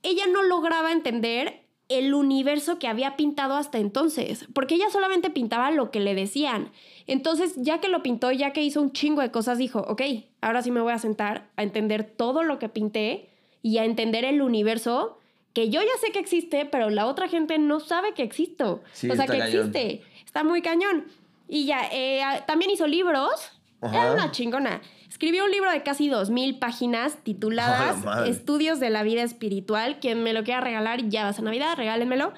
ella 0.03 0.27
no 0.27 0.43
lograba 0.43 0.93
entender 0.93 1.63
el 1.89 2.15
universo 2.15 2.79
que 2.79 2.89
había 2.89 3.17
pintado 3.17 3.55
hasta 3.55 3.79
entonces, 3.79 4.47
porque 4.55 4.77
ella 4.77 4.89
solamente 4.91 5.31
pintaba 5.31 5.71
lo 5.71 5.91
que 5.91 6.01
le 6.01 6.15
decían. 6.15 6.71
Entonces, 7.07 7.55
ya 7.57 7.81
que 7.81 7.89
lo 7.89 8.03
pintó, 8.03 8.33
ya 8.33 8.53
que 8.53 8.63
hizo 8.63 8.81
un 8.81 8.93
chingo 8.93 9.21
de 9.21 9.31
cosas, 9.31 9.59
dijo, 9.59 9.81
ok, 9.81 10.03
ahora 10.41 10.63
sí 10.63 10.71
me 10.71 10.81
voy 10.81 10.93
a 10.93 10.99
sentar 10.99 11.51
a 11.57 11.63
entender 11.63 12.05
todo 12.05 12.43
lo 12.43 12.59
que 12.59 12.69
pinté 12.69 13.29
y 13.61 13.79
a 13.79 13.85
entender 13.85 14.25
el 14.25 14.41
universo 14.41 15.19
que 15.53 15.69
yo 15.69 15.83
ya 15.83 16.01
sé 16.01 16.13
que 16.13 16.19
existe, 16.19 16.65
pero 16.65 16.89
la 16.89 17.07
otra 17.07 17.29
gente 17.29 17.59
no 17.59 17.81
sabe 17.81 18.15
que 18.15 18.23
existo. 18.23 18.83
Sí, 18.93 19.11
o 19.11 19.17
sea, 19.17 19.27
que 19.27 19.39
cañón. 19.39 19.67
existe. 19.67 20.03
Está 20.25 20.45
muy 20.45 20.63
cañón. 20.63 21.09
Y 21.47 21.67
ya, 21.67 21.89
eh, 21.93 22.23
también 22.47 22.71
hizo 22.71 22.87
libros. 22.87 23.53
Ajá. 23.83 23.97
Era 23.97 24.13
una 24.13 24.31
chingona. 24.31 24.81
Escribió 25.09 25.45
un 25.45 25.51
libro 25.51 25.71
de 25.71 25.83
casi 25.83 26.09
2.000 26.09 26.59
páginas 26.59 27.13
¡A 27.13 27.17
la 27.17 27.23
tituladas! 27.23 28.29
Estudios 28.29 28.81
de 28.81 28.91
la 28.91 29.03
vida 29.03 29.23
espiritual. 29.23 29.99
Quien 30.01 30.23
me 30.23 30.33
lo 30.33 30.45
quiera 30.45 30.61
regalar, 30.61 31.09
ya 31.09 31.25
va 31.25 31.35
a 31.37 31.43
Navidad, 31.43 31.77
regálenmelo. 31.77 32.33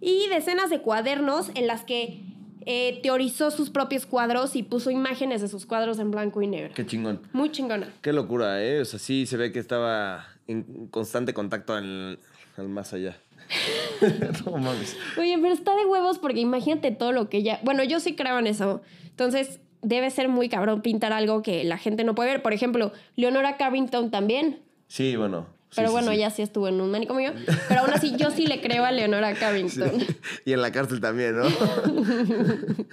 Y 0.00 0.28
decenas 0.28 0.70
de 0.70 0.80
cuadernos 0.80 1.50
en 1.54 1.66
las 1.66 1.84
que 1.84 2.22
eh, 2.66 3.00
teorizó 3.02 3.50
sus 3.50 3.70
propios 3.70 4.06
cuadros 4.06 4.54
y 4.54 4.62
puso 4.62 4.90
imágenes 4.90 5.40
de 5.40 5.48
sus 5.48 5.66
cuadros 5.66 5.98
en 5.98 6.10
blanco 6.10 6.42
y 6.42 6.46
negro. 6.46 6.72
Qué 6.74 6.86
chingón. 6.86 7.20
Muy 7.32 7.50
chingona. 7.50 7.92
Qué 8.02 8.12
locura, 8.12 8.62
¿eh? 8.62 8.80
O 8.80 8.84
sea, 8.84 8.98
sí 8.98 9.26
se 9.26 9.36
ve 9.36 9.52
que 9.52 9.58
estaba 9.58 10.26
en 10.46 10.86
constante 10.88 11.34
contacto 11.34 11.74
al, 11.74 12.18
al 12.56 12.68
más 12.68 12.92
allá. 12.92 13.16
no 14.46 14.58
mames. 14.58 14.96
Oye, 15.18 15.38
pero 15.40 15.52
está 15.54 15.74
de 15.74 15.86
huevos 15.86 16.18
porque 16.18 16.40
imagínate 16.40 16.90
todo 16.90 17.12
lo 17.12 17.28
que 17.28 17.38
ella. 17.38 17.60
Bueno, 17.62 17.82
yo 17.84 18.00
sí 18.00 18.14
creo 18.14 18.38
en 18.38 18.46
eso. 18.46 18.82
Entonces, 19.08 19.60
debe 19.82 20.10
ser 20.10 20.28
muy 20.28 20.48
cabrón 20.48 20.82
pintar 20.82 21.12
algo 21.12 21.42
que 21.42 21.64
la 21.64 21.78
gente 21.78 22.04
no 22.04 22.14
puede 22.14 22.30
ver. 22.30 22.42
Por 22.42 22.52
ejemplo, 22.52 22.92
Leonora 23.16 23.56
Carrington 23.56 24.10
también. 24.10 24.60
Sí, 24.88 25.16
bueno. 25.16 25.46
Pero 25.74 25.88
sí, 25.88 25.92
bueno, 25.92 26.08
sí. 26.10 26.16
ella 26.16 26.30
sí 26.30 26.42
estuvo 26.42 26.68
en 26.68 26.80
un 26.80 26.90
manicomio. 26.90 27.32
Pero 27.68 27.80
aún 27.82 27.90
así, 27.90 28.16
yo 28.16 28.30
sí 28.30 28.46
le 28.46 28.60
creo 28.60 28.84
a 28.84 28.92
Leonora 28.92 29.34
Carrington. 29.34 29.92
Y 30.44 30.52
en 30.52 30.62
la 30.62 30.72
cárcel 30.72 31.00
también, 31.00 31.36
¿no? 31.36 31.46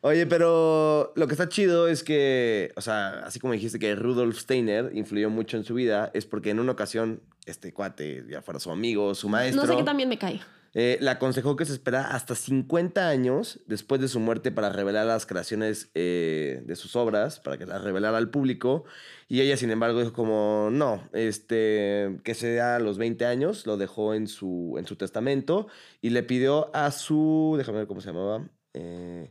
Oye, 0.00 0.26
pero 0.26 1.14
lo 1.16 1.26
que 1.26 1.32
está 1.32 1.48
chido 1.48 1.88
es 1.88 2.04
que, 2.04 2.72
o 2.76 2.82
sea, 2.82 3.20
así 3.20 3.40
como 3.40 3.54
dijiste 3.54 3.78
que 3.78 3.94
Rudolf 3.94 4.38
Steiner 4.38 4.90
influyó 4.92 5.30
mucho 5.30 5.56
en 5.56 5.64
su 5.64 5.72
vida, 5.72 6.10
es 6.12 6.26
porque 6.26 6.50
en 6.50 6.60
una 6.60 6.72
ocasión, 6.72 7.22
este 7.46 7.72
cuate, 7.72 8.22
ya 8.28 8.42
fuera 8.42 8.60
su 8.60 8.70
amigo, 8.70 9.14
su 9.14 9.30
maestro, 9.30 9.62
No 9.62 9.66
sé 9.72 9.78
qué 9.78 9.82
también 9.82 10.10
me 10.10 10.18
cae. 10.18 10.42
Eh, 10.74 10.98
le 11.00 11.10
aconsejó 11.10 11.54
que 11.54 11.64
se 11.64 11.72
espera 11.72 12.02
hasta 12.14 12.34
50 12.34 13.08
años 13.08 13.60
después 13.66 14.00
de 14.00 14.08
su 14.08 14.18
muerte 14.18 14.50
para 14.50 14.70
revelar 14.70 15.06
las 15.06 15.24
creaciones 15.24 15.90
eh, 15.94 16.62
de 16.66 16.74
sus 16.74 16.96
obras, 16.96 17.38
para 17.38 17.56
que 17.56 17.64
las 17.64 17.82
revelara 17.82 18.18
al 18.18 18.30
público. 18.30 18.84
Y 19.28 19.40
ella, 19.40 19.56
sin 19.56 19.70
embargo, 19.70 20.00
dijo 20.00 20.12
como, 20.12 20.70
no, 20.72 21.08
este, 21.12 22.18
que 22.24 22.34
sea 22.34 22.76
a 22.76 22.78
los 22.80 22.98
20 22.98 23.24
años, 23.24 23.66
lo 23.66 23.76
dejó 23.76 24.14
en 24.14 24.26
su, 24.26 24.74
en 24.76 24.86
su 24.86 24.96
testamento 24.96 25.68
y 26.02 26.10
le 26.10 26.24
pidió 26.24 26.74
a 26.74 26.90
su, 26.90 27.54
déjame 27.56 27.78
ver 27.78 27.86
cómo 27.86 28.00
se 28.00 28.08
llamaba, 28.08 28.48
eh, 28.74 29.30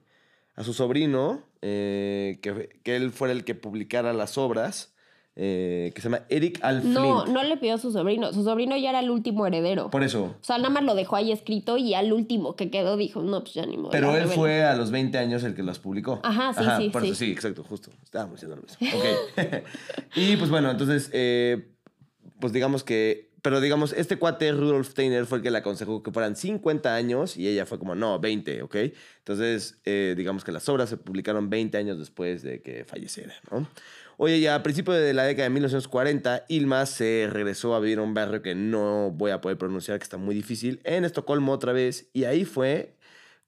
a 0.55 0.63
su 0.63 0.73
sobrino, 0.73 1.43
eh, 1.61 2.39
que, 2.41 2.79
que 2.83 2.95
él 2.95 3.11
fuera 3.11 3.33
el 3.33 3.43
que 3.43 3.55
publicara 3.55 4.13
las 4.13 4.37
obras, 4.37 4.92
eh, 5.35 5.91
que 5.95 6.01
se 6.01 6.09
llama 6.09 6.25
Eric 6.29 6.59
Alflint. 6.61 6.93
No, 6.93 7.25
no 7.25 7.43
le 7.43 7.57
pidió 7.57 7.73
a 7.73 7.77
su 7.79 7.91
sobrino. 7.91 8.31
Su 8.33 8.43
sobrino 8.43 8.77
ya 8.77 8.91
era 8.91 8.99
el 8.99 9.09
último 9.09 9.47
heredero. 9.47 9.89
Por 9.89 10.03
eso. 10.03 10.35
O 10.39 10.43
sea, 10.43 10.57
nada 10.57 10.69
más 10.69 10.83
lo 10.83 10.93
dejó 10.93 11.15
ahí 11.15 11.31
escrito 11.31 11.77
y 11.77 11.95
al 11.95 12.13
último 12.13 12.55
que 12.55 12.69
quedó 12.69 12.97
dijo, 12.97 13.23
no, 13.23 13.41
pues 13.41 13.55
ya 13.55 13.65
ni 13.65 13.77
modo. 13.77 13.89
Pero 13.89 14.09
él 14.11 14.23
revelo". 14.23 14.33
fue 14.33 14.63
a 14.63 14.75
los 14.75 14.91
20 14.91 15.17
años 15.17 15.43
el 15.43 15.55
que 15.55 15.63
las 15.63 15.79
publicó. 15.79 16.19
Ajá, 16.23 16.53
sí, 16.53 16.83
sí, 16.83 16.89
Por 16.89 17.01
sí. 17.01 17.07
eso 17.09 17.15
sí, 17.15 17.31
exacto, 17.31 17.63
justo. 17.63 17.89
Estábamos 18.03 18.35
diciendo 18.39 18.57
lo 18.57 18.61
mismo. 18.61 18.99
Ok. 18.99 19.63
y 20.15 20.37
pues 20.37 20.51
bueno, 20.51 20.69
entonces, 20.69 21.09
eh, 21.13 21.67
pues 22.39 22.53
digamos 22.53 22.83
que. 22.83 23.32
Pero 23.43 23.59
digamos, 23.59 23.91
este 23.91 24.17
cuate, 24.17 24.53
Rudolf 24.53 24.91
Steiner, 24.91 25.25
fue 25.25 25.39
el 25.39 25.43
que 25.43 25.51
le 25.51 25.57
aconsejó 25.57 26.01
que 26.01 26.13
fueran 26.13 26.37
50 26.37 26.95
años 26.95 27.35
y 27.35 27.49
ella 27.49 27.65
fue 27.65 27.77
como, 27.77 27.93
no, 27.93 28.17
20, 28.17 28.63
¿ok? 28.63 28.75
Entonces, 29.17 29.81
eh, 29.83 30.13
digamos 30.15 30.45
que 30.45 30.53
las 30.53 30.67
obras 30.69 30.89
se 30.89 30.95
publicaron 30.95 31.49
20 31.49 31.77
años 31.77 31.99
después 31.99 32.41
de 32.41 32.61
que 32.61 32.85
falleciera, 32.85 33.33
¿no? 33.51 33.67
Oye, 34.15 34.39
ya 34.39 34.55
a 34.55 34.63
principios 34.63 34.95
de 34.95 35.13
la 35.13 35.23
década 35.25 35.43
de 35.43 35.49
1940, 35.49 36.45
Ilma 36.47 36.85
se 36.85 37.27
regresó 37.29 37.75
a 37.75 37.81
vivir 37.81 37.97
a 37.97 38.03
un 38.03 38.13
barrio 38.13 38.41
que 38.41 38.55
no 38.55 39.11
voy 39.11 39.31
a 39.31 39.41
poder 39.41 39.57
pronunciar, 39.57 39.99
que 39.99 40.03
está 40.03 40.15
muy 40.15 40.35
difícil, 40.35 40.79
en 40.85 41.03
Estocolmo 41.03 41.51
otra 41.51 41.73
vez, 41.73 42.07
y 42.13 42.23
ahí 42.23 42.45
fue 42.45 42.95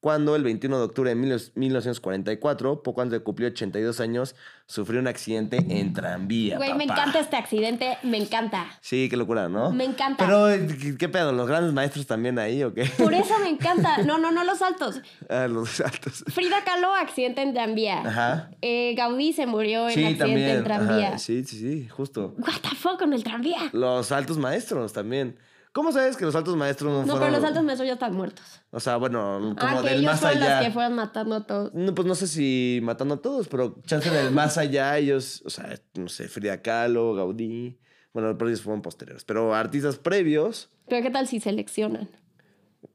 cuando 0.06 0.36
el 0.36 0.44
21 0.44 0.78
de 0.78 0.84
octubre 0.84 1.10
de 1.10 1.16
1944, 1.56 2.84
poco 2.84 3.02
antes 3.02 3.18
de 3.20 3.24
cumplir 3.24 3.48
82 3.50 4.00
años, 4.00 4.36
sufrió 4.68 5.00
un 5.00 5.08
accidente 5.08 5.58
en 5.68 5.94
tranvía. 5.94 6.58
Güey, 6.58 6.76
me 6.76 6.84
encanta 6.84 7.18
este 7.20 7.36
accidente, 7.36 7.98
me 8.04 8.18
encanta. 8.20 8.68
Sí, 8.82 9.08
qué 9.10 9.18
locura, 9.18 9.50
¿no? 9.50 9.72
Me 9.72 9.84
encanta. 9.84 10.24
Pero, 10.24 10.46
¿qué, 10.80 10.96
qué 10.96 11.10
pedo? 11.10 11.32
¿Los 11.32 11.48
grandes 11.48 11.74
maestros 11.74 12.06
también 12.06 12.38
ahí 12.38 12.62
o 12.62 12.72
qué? 12.72 12.86
Por 13.00 13.16
eso 13.16 13.34
me 13.42 13.50
encanta. 13.56 14.04
No, 14.04 14.20
no, 14.20 14.32
no 14.32 14.44
los 14.44 14.62
altos. 14.62 15.02
ah, 15.28 15.48
los 15.48 15.82
altos. 15.82 16.24
Frida 16.28 16.64
Kahlo, 16.64 16.94
accidente 16.94 17.42
en 17.42 17.56
tranvía. 17.56 18.02
Ajá. 18.06 18.52
Eh, 18.62 18.94
Gaudí 18.96 19.34
se 19.34 19.48
murió 19.48 19.90
en 19.90 19.96
Sí, 19.96 20.04
accidente 20.06 20.24
también. 20.24 20.50
en 20.58 20.64
tranvía. 20.64 21.08
Ajá, 21.08 21.18
Sí, 21.18 21.44
sí, 21.46 21.58
sí, 21.58 21.88
justo. 21.90 22.36
What 22.38 22.62
the 22.62 22.76
fuck 22.76 23.00
con 23.00 23.12
el 23.12 23.24
tranvía. 23.24 23.70
Los 23.74 24.12
altos 24.12 24.38
maestros 24.38 24.94
también. 24.94 25.36
¿Cómo 25.76 25.92
sabes 25.92 26.16
que 26.16 26.24
los 26.24 26.34
altos 26.36 26.56
maestros 26.56 26.90
no, 26.90 27.00
No, 27.00 27.04
fueron? 27.06 27.20
pero 27.20 27.32
los 27.36 27.44
altos 27.44 27.64
maestros 27.66 27.86
ya 27.88 27.94
están 27.96 28.16
muertos. 28.16 28.46
O 28.72 28.80
sea, 28.80 28.96
bueno, 28.96 29.54
como 29.60 29.78
ah, 29.80 29.82
del 29.82 29.96
ellos 29.96 30.06
más 30.06 30.22
fueron 30.22 30.42
allá. 30.42 30.56
los 30.60 30.66
que 30.68 30.72
fueron 30.72 30.94
matando 30.96 31.36
a 31.36 31.46
todos. 31.46 31.74
No, 31.74 31.94
pues 31.94 32.08
no 32.08 32.16
sé 32.16 32.28
si 32.28 32.80
matando 32.82 33.16
a 33.16 33.22
todos, 33.22 33.50
pero 33.50 33.76
chance 33.86 34.10
del 34.10 34.32
más 34.32 34.58
allá, 34.58 34.98
ellos, 34.98 35.44
o 35.46 35.50
sea, 35.50 35.78
no 35.96 36.08
sé, 36.08 36.30
Frida 36.30 36.62
Kahlo, 36.62 37.14
Gaudí. 37.14 37.78
Bueno, 38.14 38.38
pero 38.38 38.48
ellos 38.50 38.62
fueron 38.62 38.82
posteriores. 38.82 39.26
Pero 39.26 39.54
artistas 39.54 39.98
previos, 39.98 40.70
Pero 40.88 41.04
¿qué 41.04 41.10
tal 41.12 41.28
si 41.28 41.42
seleccionan? 41.42 42.08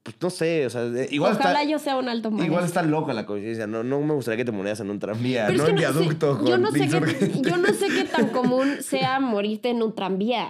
pues 0.03 0.17
no 0.23 0.31
sé, 0.31 0.65
o 0.65 0.71
sea, 0.71 0.85
de- 0.85 1.09
igual 1.11 1.33
Ojalá 1.35 1.61
está. 1.61 1.71
yo 1.71 1.79
sea 1.79 1.99
un 1.99 2.09
alto 2.09 2.31
maestro. 2.31 2.47
Igual 2.47 2.65
está 2.65 2.83
loca 2.83 3.13
la 3.13 3.27
coincidencia. 3.27 3.67
No, 3.67 3.83
no 3.83 4.01
me 4.01 4.15
gustaría 4.15 4.39
que 4.39 4.45
te 4.47 4.53
murieras 4.53 4.81
en 4.81 4.89
un 4.89 4.99
tranvía, 4.99 5.49
Pero 5.49 5.59
no 5.59 5.67
en 5.69 5.75
no 5.75 5.81
sé- 5.83 5.87
viaducto 5.93 6.45
yo, 6.47 6.57
no 6.57 6.71
sé 6.71 6.79
qué, 6.89 7.43
yo 7.43 7.57
no 7.59 7.69
sé 7.75 7.89
qué 7.89 8.05
tan 8.05 8.29
común 8.29 8.77
sea 8.81 9.21
morirte 9.21 9.69
en 9.69 9.83
un 9.83 9.95
tranvía. 9.95 10.49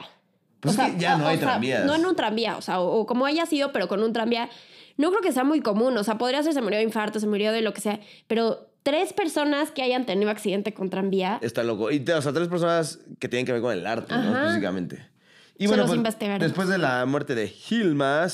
Pues 0.61 0.79
es 0.79 0.93
que 0.93 0.99
ya 1.01 1.17
no 1.17 1.27
hay 1.27 1.39
tranvías. 1.39 1.85
No 1.85 1.95
en 1.95 2.05
un 2.07 2.15
tranvía, 2.17 2.57
o 2.57 2.63
sea, 2.63 2.81
o, 2.81 3.01
o 3.01 3.07
como 3.07 3.27
haya 3.27 3.47
sido, 3.47 3.73
pero 3.73 3.89
con 3.89 4.03
un 4.03 4.13
tranvía. 4.13 4.49
No 4.97 5.11
creo 5.11 5.23
que 5.23 5.33
sea 5.33 5.45
muy 5.45 5.61
común. 5.61 5.97
O 5.97 6.05
sea, 6.05 6.19
podría 6.19 6.43
ser 6.43 6.53
se 6.53 6.61
murió 6.61 6.79
de 6.79 6.85
infarto, 6.85 7.19
se 7.21 7.27
murió 7.27 7.53
de 7.53 7.63
lo 7.63 7.73
que 7.73 7.81
sea. 7.81 8.01
Pero 8.27 8.71
tres 8.83 9.13
personas 9.13 9.71
que 9.71 9.83
hayan 9.83 10.05
tenido 10.07 10.31
accidente 10.31 10.75
con 10.75 10.91
tranvía. 10.91 11.39
Está 11.43 11.63
loco. 11.65 11.91
Y, 11.91 12.01
te- 12.01 12.13
o 12.15 12.23
sea, 12.23 12.33
tres 12.33 12.49
personas 12.49 12.99
que 13.19 13.29
tienen 13.29 13.47
que 13.47 13.53
ver 13.53 13.63
con 13.63 13.73
el 13.73 13.87
arte, 13.87 14.13
¿no? 14.15 14.21
Ajá. 14.37 14.49
Físicamente. 14.49 15.09
Y 15.57 15.65
Se 15.65 15.69
bueno, 15.69 15.83
los 15.83 15.95
pues, 15.95 16.41
después 16.41 16.69
de 16.69 16.79
la 16.79 17.05
muerte 17.05 17.35
de 17.35 17.53
Hilma, 17.69 18.27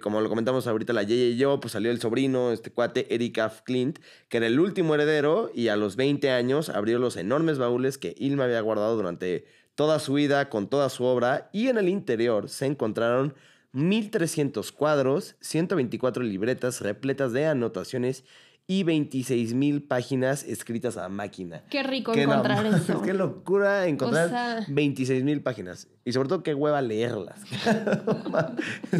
como 0.00 0.22
lo 0.22 0.28
comentamos 0.30 0.66
ahorita 0.66 0.94
la 0.94 1.02
Yeye 1.02 1.28
y 1.32 1.36
yo, 1.36 1.60
pues 1.60 1.72
salió 1.72 1.90
el 1.90 2.00
sobrino, 2.00 2.50
este 2.50 2.70
cuate, 2.70 3.14
Eric 3.14 3.36
F. 3.36 3.60
Clint, 3.64 3.98
que 4.30 4.38
era 4.38 4.46
el 4.46 4.58
último 4.58 4.94
heredero 4.94 5.50
y 5.54 5.68
a 5.68 5.76
los 5.76 5.96
20 5.96 6.30
años 6.30 6.70
abrió 6.70 6.98
los 6.98 7.18
enormes 7.18 7.58
baúles 7.58 7.98
que 7.98 8.14
Hilma 8.16 8.44
había 8.44 8.62
guardado 8.62 8.96
durante 8.96 9.44
toda 9.76 10.00
su 10.00 10.14
vida 10.14 10.48
con 10.48 10.66
toda 10.66 10.88
su 10.88 11.04
obra 11.04 11.48
y 11.52 11.68
en 11.68 11.78
el 11.78 11.88
interior 11.88 12.48
se 12.48 12.66
encontraron 12.66 13.34
1300 13.72 14.72
cuadros, 14.72 15.36
124 15.40 16.24
libretas 16.24 16.80
repletas 16.80 17.32
de 17.32 17.46
anotaciones 17.46 18.24
y 18.68 18.82
26 18.82 19.54
mil 19.54 19.82
páginas 19.84 20.42
escritas 20.42 20.96
a 20.96 21.08
máquina. 21.08 21.62
Qué 21.70 21.84
rico 21.84 22.12
Qué 22.12 22.22
encontrar 22.22 22.64
no- 22.64 22.76
eso. 22.76 23.00
Qué 23.04 23.14
locura 23.14 23.86
encontrar 23.86 24.26
O 24.26 24.30
sea- 24.30 24.64
26 24.68 25.22
mil 25.22 25.40
páginas. 25.40 25.86
Y 26.04 26.12
sobre 26.12 26.28
todo, 26.28 26.42
qué 26.42 26.52
hueva 26.54 26.82
leerlas. 26.82 27.40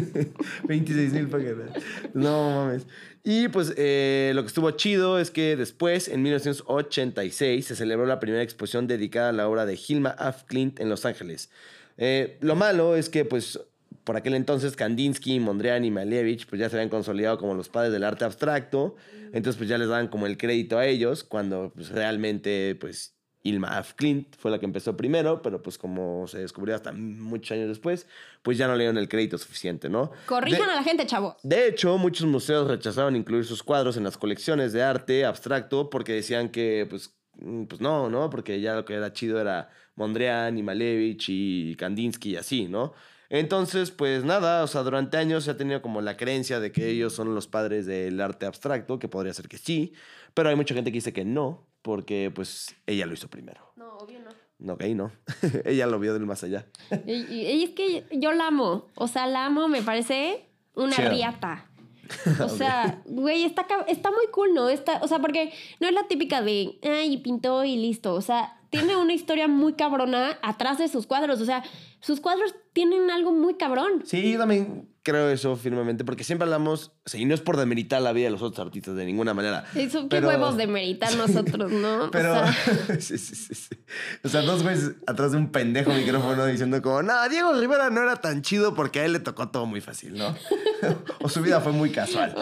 26 0.67 1.13
mil 1.13 1.27
páginas. 1.29 1.69
No 2.13 2.49
mames. 2.55 2.87
Y 3.23 3.49
pues 3.49 3.73
eh, 3.77 4.31
lo 4.35 4.41
que 4.43 4.47
estuvo 4.47 4.71
chido 4.71 5.19
es 5.19 5.31
que 5.31 5.55
después, 5.57 6.07
en 6.07 6.21
1986, 6.23 7.65
se 7.65 7.75
celebró 7.75 8.05
la 8.05 8.19
primera 8.19 8.43
exposición 8.43 8.87
dedicada 8.87 9.29
a 9.29 9.33
la 9.33 9.47
obra 9.49 9.65
de 9.65 9.77
Hilma 9.87 10.11
af 10.11 10.43
Klint 10.43 10.79
en 10.79 10.87
Los 10.89 11.05
Ángeles. 11.05 11.49
Eh, 11.97 12.37
lo 12.41 12.55
malo 12.55 12.95
es 12.95 13.09
que, 13.09 13.25
pues, 13.25 13.59
por 14.07 14.15
aquel 14.15 14.33
entonces 14.35 14.77
Kandinsky, 14.77 15.39
Mondrian 15.41 15.83
y 15.83 15.91
Malevich 15.91 16.47
pues 16.47 16.59
ya 16.61 16.69
se 16.69 16.77
habían 16.77 16.87
consolidado 16.89 17.37
como 17.37 17.53
los 17.53 17.67
padres 17.67 17.91
del 17.91 18.05
arte 18.05 18.23
abstracto, 18.23 18.95
entonces 19.33 19.57
pues 19.57 19.67
ya 19.69 19.77
les 19.77 19.89
daban 19.89 20.07
como 20.07 20.25
el 20.27 20.37
crédito 20.37 20.77
a 20.79 20.85
ellos 20.87 21.25
cuando 21.25 21.71
pues 21.75 21.89
realmente 21.89 22.75
pues 22.79 23.13
Ilma 23.43 23.77
af 23.77 23.93
Klint 23.95 24.35
fue 24.37 24.49
la 24.49 24.59
que 24.59 24.65
empezó 24.65 24.95
primero, 24.95 25.41
pero 25.41 25.61
pues 25.61 25.77
como 25.77 26.25
se 26.27 26.39
descubrió 26.39 26.73
hasta 26.75 26.91
muchos 26.93 27.51
años 27.51 27.67
después, 27.67 28.07
pues 28.43 28.57
ya 28.57 28.67
no 28.67 28.73
le 28.75 28.79
dieron 28.85 28.97
el 28.97 29.09
crédito 29.09 29.37
suficiente, 29.37 29.89
¿no? 29.89 30.11
Corrijan 30.25 30.67
De- 30.67 30.71
a 30.73 30.75
la 30.75 30.83
gente, 30.83 31.05
chavos. 31.05 31.35
de 31.43 31.67
hecho, 31.67 31.97
muchos 31.97 32.25
museos 32.27 32.67
rechazaron 32.67 33.15
incluir 33.15 33.43
sus 33.45 33.61
cuadros 33.61 33.97
en 33.97 34.03
las 34.05 34.17
colecciones 34.17 34.71
de 34.73 34.83
arte 34.83 35.25
abstracto 35.25 35.89
porque 35.89 36.13
decían 36.13 36.49
que, 36.49 36.87
pues, 36.89 37.13
mm, 37.39 37.65
pues 37.65 37.81
no, 37.81 38.09
¿no? 38.09 38.29
Porque 38.29 38.59
ya 38.61 38.73
lo 38.75 38.85
que 38.85 38.93
era 38.95 39.11
chido 39.13 39.39
era 39.39 39.69
Mondrian 39.95 40.57
y 40.57 40.63
Malevich 40.63 41.25
y 41.29 41.75
Kandinsky 41.75 42.31
y 42.31 42.35
así, 42.37 42.67
¿no? 42.67 42.93
Entonces, 43.29 43.91
pues 43.91 44.23
nada, 44.23 44.63
o 44.63 44.67
sea, 44.67 44.83
durante 44.83 45.17
años 45.17 45.43
se 45.43 45.51
ha 45.51 45.57
tenido 45.57 45.81
como 45.81 46.01
la 46.01 46.15
creencia 46.17 46.59
de 46.59 46.71
que 46.71 46.89
ellos 46.89 47.13
son 47.13 47.35
los 47.35 47.47
padres 47.47 47.85
del 47.85 48.21
arte 48.21 48.45
abstracto, 48.45 48.99
que 48.99 49.07
podría 49.07 49.33
ser 49.33 49.47
que 49.47 49.57
sí, 49.57 49.93
pero 50.33 50.49
hay 50.49 50.55
mucha 50.55 50.73
gente 50.73 50.91
que 50.91 50.97
dice 50.97 51.13
que 51.13 51.25
no, 51.25 51.65
porque 51.81 52.31
pues 52.33 52.75
ella 52.85 53.05
lo 53.05 53.13
hizo 53.13 53.29
primero. 53.29 53.73
No, 53.75 53.97
obvio 53.97 54.19
no. 54.19 54.29
No, 54.59 54.73
ok, 54.73 54.83
no. 54.95 55.11
ella 55.65 55.85
lo 55.87 55.99
vio 55.99 56.13
del 56.13 56.25
más 56.25 56.43
allá. 56.43 56.65
Y, 57.05 57.11
y- 57.13 57.47
y 57.51 57.63
es 57.63 57.69
que 57.71 58.05
yo 58.11 58.31
la 58.31 58.47
amo. 58.47 58.87
O 58.95 59.07
sea, 59.07 59.27
la 59.27 59.45
amo, 59.45 59.67
me 59.67 59.81
parece 59.83 60.45
una 60.73 60.95
riata. 60.97 61.65
O 62.41 62.47
sea, 62.47 63.01
güey, 63.05 63.43
está, 63.43 63.67
está 63.89 64.09
muy 64.11 64.27
cool, 64.31 64.53
¿no? 64.53 64.69
Está, 64.69 65.01
o 65.03 65.09
sea, 65.09 65.19
porque 65.19 65.51
no 65.81 65.87
es 65.89 65.93
la 65.93 66.07
típica 66.07 66.41
de, 66.41 66.79
ay, 66.81 67.17
pintó 67.17 67.65
y 67.65 67.75
listo. 67.75 68.13
O 68.13 68.21
sea, 68.21 68.57
tiene 68.69 68.95
una 68.95 69.13
historia 69.13 69.49
muy 69.49 69.73
cabrona 69.73 70.39
atrás 70.41 70.77
de 70.77 70.87
sus 70.87 71.05
cuadros. 71.05 71.41
O 71.41 71.45
sea, 71.45 71.63
sus 71.99 72.21
cuadros 72.21 72.55
tienen 72.77 73.09
algo 73.09 73.31
muy 73.31 73.55
cabrón. 73.55 74.03
Sí, 74.05 74.33
yo 74.33 74.37
también 74.37 74.87
creo 75.01 75.29
eso 75.31 75.55
firmemente, 75.55 76.05
porque 76.05 76.23
siempre 76.23 76.43
hablamos, 76.43 76.91
o 77.03 77.09
sea, 77.09 77.19
y 77.19 77.25
no 77.25 77.33
es 77.33 77.41
por 77.41 77.57
demeritar 77.57 77.99
la 78.03 78.11
vida 78.11 78.25
de 78.25 78.31
los 78.31 78.43
otros 78.43 78.63
artistas 78.67 78.95
de 78.95 79.03
ninguna 79.03 79.33
manera. 79.33 79.65
Eso, 79.73 80.01
qué 80.03 80.07
pero- 80.17 80.27
huevos 80.27 80.57
de 80.57 80.67
meritar 80.67 81.15
nosotros, 81.15 81.71
¿no? 81.71 82.11
Pero, 82.11 82.33
O 82.33 82.35
sea, 82.35 82.53
sí, 82.99 83.17
sí, 83.17 83.33
sí, 83.35 83.55
sí. 83.55 83.75
O 84.23 84.29
sea, 84.29 84.43
dos 84.43 84.61
güeyes 84.61 84.91
atrás 85.07 85.31
de 85.31 85.37
un 85.39 85.51
pendejo 85.51 85.91
micrófono 85.91 86.45
diciendo 86.45 86.79
como, 86.83 87.01
no, 87.01 87.27
Diego 87.29 87.51
Rivera 87.53 87.89
no 87.89 88.03
era 88.03 88.17
tan 88.17 88.43
chido 88.43 88.75
porque 88.75 88.99
a 88.99 89.05
él 89.05 89.13
le 89.13 89.19
tocó 89.19 89.49
todo 89.49 89.65
muy 89.65 89.81
fácil, 89.81 90.15
¿no? 90.15 90.35
o 91.21 91.29
su 91.29 91.41
vida 91.41 91.59
fue 91.61 91.71
muy 91.71 91.89
casual, 91.89 92.35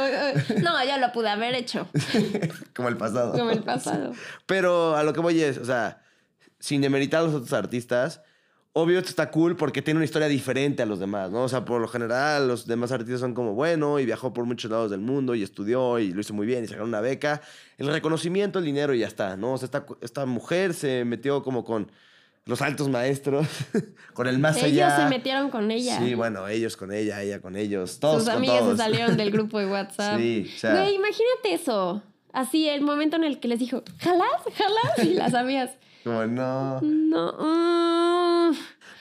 no, 0.62 0.84
ya 0.84 0.98
lo 0.98 1.14
pude 1.14 1.30
haber 1.30 1.56
hecho, 1.56 1.88
como 2.76 2.90
el 2.90 2.98
pasado. 2.98 3.32
como 3.32 3.52
el 3.52 3.64
pasado. 3.64 4.12
Pero 4.48 4.98
a 4.98 5.04
lo 5.04 5.14
que 5.14 5.22
voy 5.22 5.40
es, 5.42 5.58
o 5.60 5.64
sea, 5.66 6.02
sin 6.60 6.82
demeritar 6.82 7.22
a 7.22 7.24
los 7.24 7.34
otros 7.36 7.54
artistas, 7.54 8.22
obvio 8.78 9.00
esto 9.00 9.10
está 9.10 9.32
cool 9.32 9.56
porque 9.56 9.82
tiene 9.82 10.00
una 10.00 10.06
historia 10.06 10.28
diferente 10.28 10.84
a 10.84 10.86
los 10.86 11.00
demás, 11.00 11.32
¿no? 11.32 11.44
O 11.44 11.50
sea, 11.50 11.64
por 11.64 11.80
lo 11.80 11.88
general 11.88 12.48
los 12.50 12.68
demás 12.68 12.92
artistas 12.92 13.22
son 13.22 13.34
como, 13.34 13.54
bueno, 13.54 14.00
y 14.00 14.06
viajó 14.06 14.34
por 14.34 14.44
muchos 14.46 14.70
lados 14.70 14.92
del 14.92 15.00
mundo 15.00 15.34
y 15.34 15.44
estudió 15.44 15.98
y 15.98 16.12
lo 16.12 16.20
hizo 16.20 16.34
muy 16.34 16.46
bien 16.46 16.64
y 16.64 16.68
sacaron 16.68 16.90
una 16.90 17.00
beca. 17.00 17.42
El 17.78 17.88
reconocimiento, 17.88 18.60
el 18.60 18.66
dinero 18.66 18.94
y 18.94 19.00
ya 19.00 19.08
está, 19.08 19.38
¿no? 19.38 19.54
O 19.54 19.58
sea, 19.58 19.66
esta, 19.68 19.86
esta 20.02 20.26
mujer 20.26 20.74
se 20.74 21.06
metió 21.06 21.42
como 21.42 21.64
con 21.64 21.90
los 22.46 22.62
altos 22.62 22.90
maestros, 22.90 23.48
con 24.14 24.28
el 24.28 24.40
más 24.40 24.58
Ellos 24.58 24.84
allá. 24.84 24.98
se 25.04 25.10
metieron 25.10 25.50
con 25.50 25.72
ella. 25.72 25.98
Sí, 25.98 26.14
bueno, 26.14 26.48
ellos 26.48 26.76
con 26.78 26.92
ella, 26.92 27.24
ella 27.24 27.40
con 27.42 27.56
ellos, 27.56 28.00
todos 28.00 28.18
Sus 28.24 28.26
con 28.26 28.38
amigas 28.38 28.60
todos. 28.60 28.72
se 28.78 28.84
salieron 28.84 29.16
del 29.18 29.32
grupo 29.32 29.58
de 29.58 29.68
WhatsApp. 29.68 30.20
Sí, 30.20 30.52
o 30.54 30.60
sea- 30.60 30.72
Güey, 30.74 30.96
imagínate 30.96 31.54
eso. 31.54 32.04
Así, 32.34 32.68
el 32.68 32.82
momento 32.82 33.16
en 33.16 33.24
el 33.24 33.40
que 33.40 33.48
les 33.48 33.60
dijo, 33.60 33.84
¿jalas? 34.00 34.42
¿Jalas? 34.54 35.06
Y 35.10 35.14
las 35.14 35.34
amigas, 35.34 35.72
Como, 36.06 36.24
no. 36.28 36.80
no, 36.82 38.52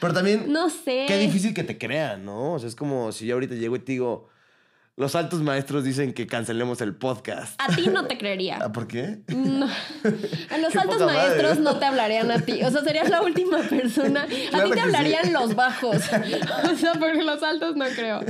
Pero 0.01 0.15
también... 0.15 0.51
no 0.51 0.71
sé. 0.71 1.05
Qué 1.07 1.19
difícil 1.19 1.53
que 1.53 1.63
te 1.63 1.77
crean, 1.77 2.25
¿no? 2.25 2.55
O 2.55 2.59
sea, 2.59 2.67
es 2.67 2.75
como 2.75 3.13
si 3.13 3.27
yo 3.27 3.35
ahorita 3.35 3.57
llego 3.57 3.77
y 3.77 3.81
te 3.81 3.93
digo, 3.93 4.31
los 4.97 5.17
altos 5.17 5.43
maestros 5.43 5.83
dicen 5.83 6.13
que 6.13 6.27
cancelemos 6.29 6.81
el 6.81 6.95
podcast. 6.95 7.61
A 7.61 7.75
ti 7.75 7.89
no 7.89 8.07
te 8.07 8.17
creería. 8.17 8.59
¿Ah, 8.63 8.71
¿Por 8.73 8.87
qué? 8.87 9.19
No. 9.29 9.67
A 10.51 10.59
los 10.59 10.77
altos 10.77 11.01
madre. 11.01 11.17
maestros 11.17 11.59
no 11.59 11.79
te 11.79 11.85
hablarían 11.85 12.31
a 12.31 12.39
ti. 12.41 12.63
O 12.63 12.71
sea, 12.71 12.83
serías 12.85 13.11
la 13.11 13.21
última 13.23 13.59
persona. 13.59 14.23
A 14.53 14.63
ti 14.65 14.71
te 14.71 14.81
hablarían 14.81 15.25
sí. 15.25 15.31
los 15.33 15.57
bajos. 15.57 15.97
O 15.97 16.77
sea, 16.77 16.93
porque 16.99 17.23
los 17.25 17.43
altos 17.43 17.75
no 17.75 17.85
creo. 17.97 18.21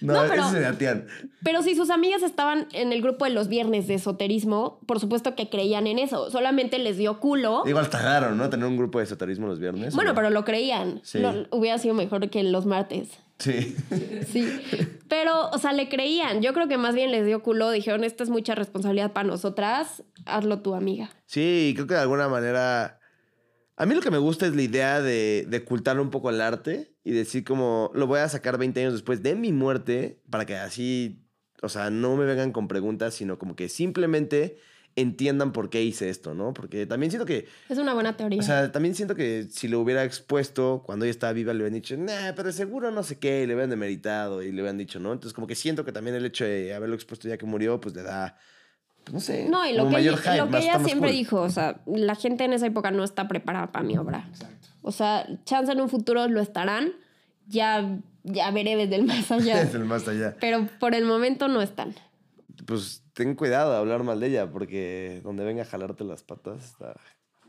No, 0.00 0.12
No, 0.12 0.28
pero- 0.28 0.76
Tian. 0.76 1.06
Pero 1.42 1.62
si 1.62 1.74
sus 1.74 1.90
amigas 1.90 2.22
estaban 2.22 2.68
en 2.72 2.92
el 2.92 3.02
grupo 3.02 3.24
de 3.24 3.30
los 3.32 3.48
viernes 3.48 3.86
de 3.88 3.94
esoterismo, 3.94 4.78
por 4.86 5.00
supuesto 5.00 5.34
que 5.34 5.48
creían 5.50 5.86
en 5.88 5.98
eso. 5.98 6.30
Solamente 6.30 6.78
les 6.78 6.96
dio 6.96 7.18
culo. 7.20 7.64
Igual 7.66 7.84
está 7.86 8.00
raro, 8.00 8.34
¿no? 8.34 8.48
Tener 8.50 8.66
un 8.66 8.76
grupo 8.76 8.98
de 8.98 9.04
esoterismo 9.04 9.46
los 9.48 9.58
viernes. 9.58 9.94
Bueno, 9.94 10.14
pero 10.14 10.30
lo 10.30 10.44
creían. 10.44 11.00
Sí. 11.02 11.20
Hubiera 11.50 11.78
sido 11.78 11.94
mejor 11.94 12.30
que 12.30 12.42
los 12.44 12.66
martes. 12.66 13.08
Sí. 13.38 13.76
Sí. 14.30 14.48
Pero, 15.08 15.50
o 15.50 15.58
sea, 15.58 15.72
le 15.72 15.88
creían. 15.88 16.40
Yo 16.42 16.52
creo 16.52 16.68
que 16.68 16.78
más 16.78 16.94
bien 16.94 17.10
les 17.10 17.26
dio 17.26 17.42
culo. 17.42 17.70
Dijeron, 17.70 18.04
esta 18.04 18.24
es 18.24 18.30
mucha 18.30 18.54
responsabilidad 18.54 19.12
para 19.12 19.28
nosotras. 19.28 20.02
Hazlo 20.24 20.60
tu 20.60 20.74
amiga. 20.74 21.10
Sí, 21.26 21.72
creo 21.74 21.86
que 21.86 21.94
de 21.94 22.00
alguna 22.00 22.28
manera... 22.28 23.00
A 23.76 23.86
mí 23.86 23.94
lo 23.94 24.00
que 24.00 24.12
me 24.12 24.18
gusta 24.18 24.46
es 24.46 24.54
la 24.54 24.62
idea 24.62 25.00
de, 25.00 25.46
de 25.48 25.58
ocultar 25.58 25.98
un 25.98 26.10
poco 26.10 26.30
el 26.30 26.40
arte 26.40 26.94
y 27.02 27.10
decir 27.10 27.44
como, 27.44 27.90
lo 27.94 28.06
voy 28.06 28.20
a 28.20 28.28
sacar 28.28 28.56
20 28.56 28.80
años 28.80 28.92
después 28.92 29.22
de 29.22 29.34
mi 29.34 29.52
muerte 29.52 30.22
para 30.30 30.46
que 30.46 30.56
así, 30.56 31.26
o 31.60 31.68
sea, 31.68 31.90
no 31.90 32.16
me 32.16 32.24
vengan 32.24 32.52
con 32.52 32.68
preguntas, 32.68 33.14
sino 33.14 33.36
como 33.36 33.56
que 33.56 33.68
simplemente 33.68 34.58
entiendan 34.96 35.52
por 35.52 35.70
qué 35.70 35.82
hice 35.82 36.08
esto, 36.08 36.34
¿no? 36.34 36.54
Porque 36.54 36.86
también 36.86 37.10
siento 37.10 37.26
que 37.26 37.46
Es 37.68 37.78
una 37.78 37.94
buena 37.94 38.16
teoría. 38.16 38.38
O 38.40 38.42
sea, 38.42 38.70
también 38.70 38.94
siento 38.94 39.14
que 39.14 39.48
si 39.50 39.66
lo 39.68 39.80
hubiera 39.80 40.04
expuesto 40.04 40.82
cuando 40.86 41.04
ella 41.04 41.10
estaba 41.10 41.32
viva, 41.32 41.52
le 41.52 41.58
hubieran 41.60 41.74
dicho, 41.74 41.96
nah, 41.96 42.32
pero 42.36 42.52
seguro 42.52 42.90
no 42.90 43.02
sé 43.02 43.18
qué, 43.18 43.42
y 43.42 43.46
le 43.46 43.54
hubieran 43.54 43.70
demeritado 43.70 44.42
y 44.42 44.46
le 44.52 44.62
hubieran 44.62 44.78
dicho, 44.78 45.00
¿no? 45.00 45.12
Entonces, 45.12 45.32
como 45.34 45.46
que 45.46 45.54
siento 45.56 45.84
que 45.84 45.92
también 45.92 46.14
el 46.16 46.24
hecho 46.24 46.44
de 46.44 46.72
haberlo 46.74 46.94
expuesto 46.94 47.28
ya 47.28 47.36
que 47.36 47.46
murió, 47.46 47.80
pues 47.80 47.94
le 47.96 48.02
da, 48.02 48.36
pues 49.02 49.14
no 49.14 49.20
sé. 49.20 49.48
no, 49.48 49.66
y 49.68 49.72
lo 49.72 49.88
que, 49.88 49.98
ella, 49.98 50.16
hype, 50.16 50.36
lo 50.36 50.44
que 50.46 50.50
más- 50.50 50.62
ella 50.64 50.78
siempre 50.84 51.10
cool. 51.10 51.18
dijo, 51.18 51.40
o 51.42 51.50
sea, 51.50 51.80
la 51.86 52.14
gente 52.14 52.44
en 52.44 52.52
esa 52.52 52.66
época 52.66 52.90
no 52.90 53.02
está 53.04 53.26
preparada 53.28 53.72
para 53.72 53.84
mi 53.84 53.98
obra. 53.98 54.28
O 54.82 54.92
sea, 54.92 55.26
chance 55.44 55.72
en 55.72 55.80
un 55.80 55.88
futuro 55.88 56.28
lo 56.28 56.40
estarán. 56.40 56.92
Ya, 57.48 57.98
ya 58.22 58.50
veré 58.52 58.76
desde 58.76 58.96
el 58.96 59.04
más 59.04 59.30
allá. 59.30 59.60
Es 59.62 59.74
el 59.74 59.84
más 59.84 60.06
allá. 60.08 60.36
Pero 60.40 60.66
por 60.78 60.94
el 60.94 61.04
momento 61.04 61.48
no 61.48 61.60
están. 61.62 61.94
Pues 62.66 63.02
ten 63.12 63.34
cuidado 63.34 63.72
de 63.72 63.78
hablar 63.78 64.02
mal 64.02 64.18
de 64.20 64.28
ella, 64.28 64.50
porque 64.50 65.20
donde 65.22 65.44
venga 65.44 65.62
a 65.62 65.66
jalarte 65.66 66.04
las 66.04 66.22
patas 66.22 66.64
está 66.64 66.94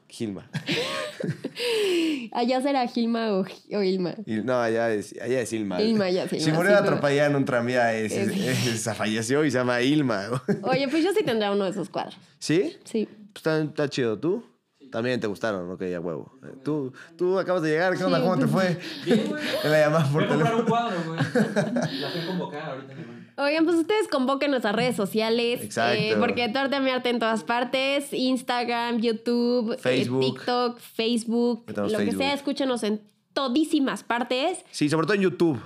Gilma. 0.08 0.50
Allá 2.32 2.62
será 2.62 2.88
Gilma 2.88 3.32
o, 3.34 3.46
o 3.72 3.82
Ilma. 3.84 4.16
No, 4.26 4.60
allá 4.60 4.92
es, 4.94 5.16
allá 5.22 5.40
es 5.42 5.54
Ilma. 5.54 5.82
Ilma, 5.82 6.10
ya, 6.10 6.28
sí, 6.28 6.40
Si 6.40 6.48
Ilma, 6.48 6.58
murió 6.58 6.72
sí, 6.74 6.84
atropellada 6.84 7.30
en 7.30 7.36
un 7.38 7.46
tranvía, 7.46 7.94
es, 7.96 8.12
Es- 8.12 8.28
es- 8.30 8.88
es- 8.88 8.96
falleció 8.98 9.46
y 9.46 9.52
se 9.52 9.58
llama 9.58 9.82
Ilma. 9.82 10.44
Oye, 10.64 10.88
pues 10.90 11.04
yo 11.04 11.12
sí 11.14 11.24
tendría 11.24 11.52
uno 11.52 11.64
de 11.66 11.72
esos 11.72 11.90
cuadros. 11.90 12.18
¿Sí? 12.40 12.78
Sí. 12.84 13.06
Pues 13.08 13.36
está, 13.38 13.62
está 13.62 13.90
chido. 13.90 14.20
¿Tú? 14.20 14.44
También 14.92 15.20
te 15.20 15.28
gustaron, 15.28 15.70
ok, 15.72 15.84
ya 15.86 16.00
huevo. 16.00 16.32
Tú, 16.64 16.94
tú 17.18 17.38
acabas 17.40 17.62
de 17.64 17.70
llegar, 17.70 17.98
¿qué 17.98 18.04
onda? 18.04 18.18
Sí, 18.20 18.24
¿Cómo 18.24 18.38
te 18.40 18.48
pues- 18.48 18.78
fue? 18.78 19.16
Bien, 19.16 19.28
güey. 19.30 19.44
La 19.64 19.80
llamada 19.80 20.10
Voy 20.12 20.14
por 20.14 20.24
a 20.24 20.28
comprar 20.28 20.52
teléfono. 20.52 20.60
un 20.60 20.66
cuadro, 20.70 20.98
güey. 21.06 21.20
La 22.02 22.10
fui 22.12 22.20
a 22.22 22.26
convocar 22.28 22.70
ahorita, 22.70 22.94
mi. 22.96 23.15
Oigan, 23.38 23.66
pues 23.66 23.76
ustedes 23.78 24.08
convoquen 24.08 24.52
nuestras 24.52 24.76
redes 24.76 24.96
sociales. 24.96 25.62
Exacto. 25.62 26.00
eh, 26.02 26.16
porque 26.20 26.48
tu 26.50 26.58
arte 26.58 26.78
a 26.78 26.80
mi 26.80 26.90
arte 26.90 27.10
en 27.10 27.20
todas 27.20 27.44
partes. 27.44 28.14
Instagram, 28.14 29.00
YouTube, 29.02 29.74
eh, 29.74 29.78
Facebook. 29.78 30.22
TikTok, 30.22 30.80
Facebook. 30.80 31.66
Lo 31.76 31.98
que 31.98 32.12
sea, 32.14 32.34
escúchenos 32.34 32.84
en 32.84 33.02
todísimas 33.34 34.04
partes. 34.04 34.60
Sí, 34.72 34.88
sobre 34.90 35.06
todo 35.06 35.16
en 35.16 35.22
YouTube. 35.22 35.62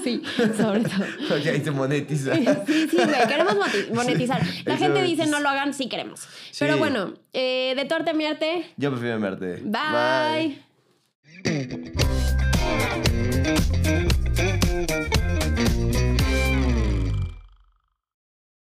sí, 0.04 0.22
sobre 0.36 0.80
todo. 0.80 1.06
Porque 1.30 1.48
ahí 1.48 1.64
se 1.64 1.70
monetiza. 1.70 2.34
Sí, 2.34 2.44
sí, 2.90 2.96
güey, 2.96 3.26
queremos 3.26 3.54
monetizar. 3.94 4.42
La 4.66 4.76
gente 4.76 5.02
dice 5.02 5.26
no 5.26 5.40
lo 5.40 5.48
hagan, 5.48 5.72
sí 5.72 5.88
queremos. 5.88 6.20
Sí. 6.50 6.58
Pero 6.60 6.76
bueno, 6.76 7.14
eh, 7.32 7.72
de 7.74 7.84
tu 7.86 7.94
arte 7.94 8.10
a 8.10 8.14
mi 8.14 8.26
arte, 8.26 8.66
Yo 8.76 8.90
prefiero 8.90 9.18
verte. 9.18 9.62
bye. 9.64 10.58
Bye. 11.42 11.98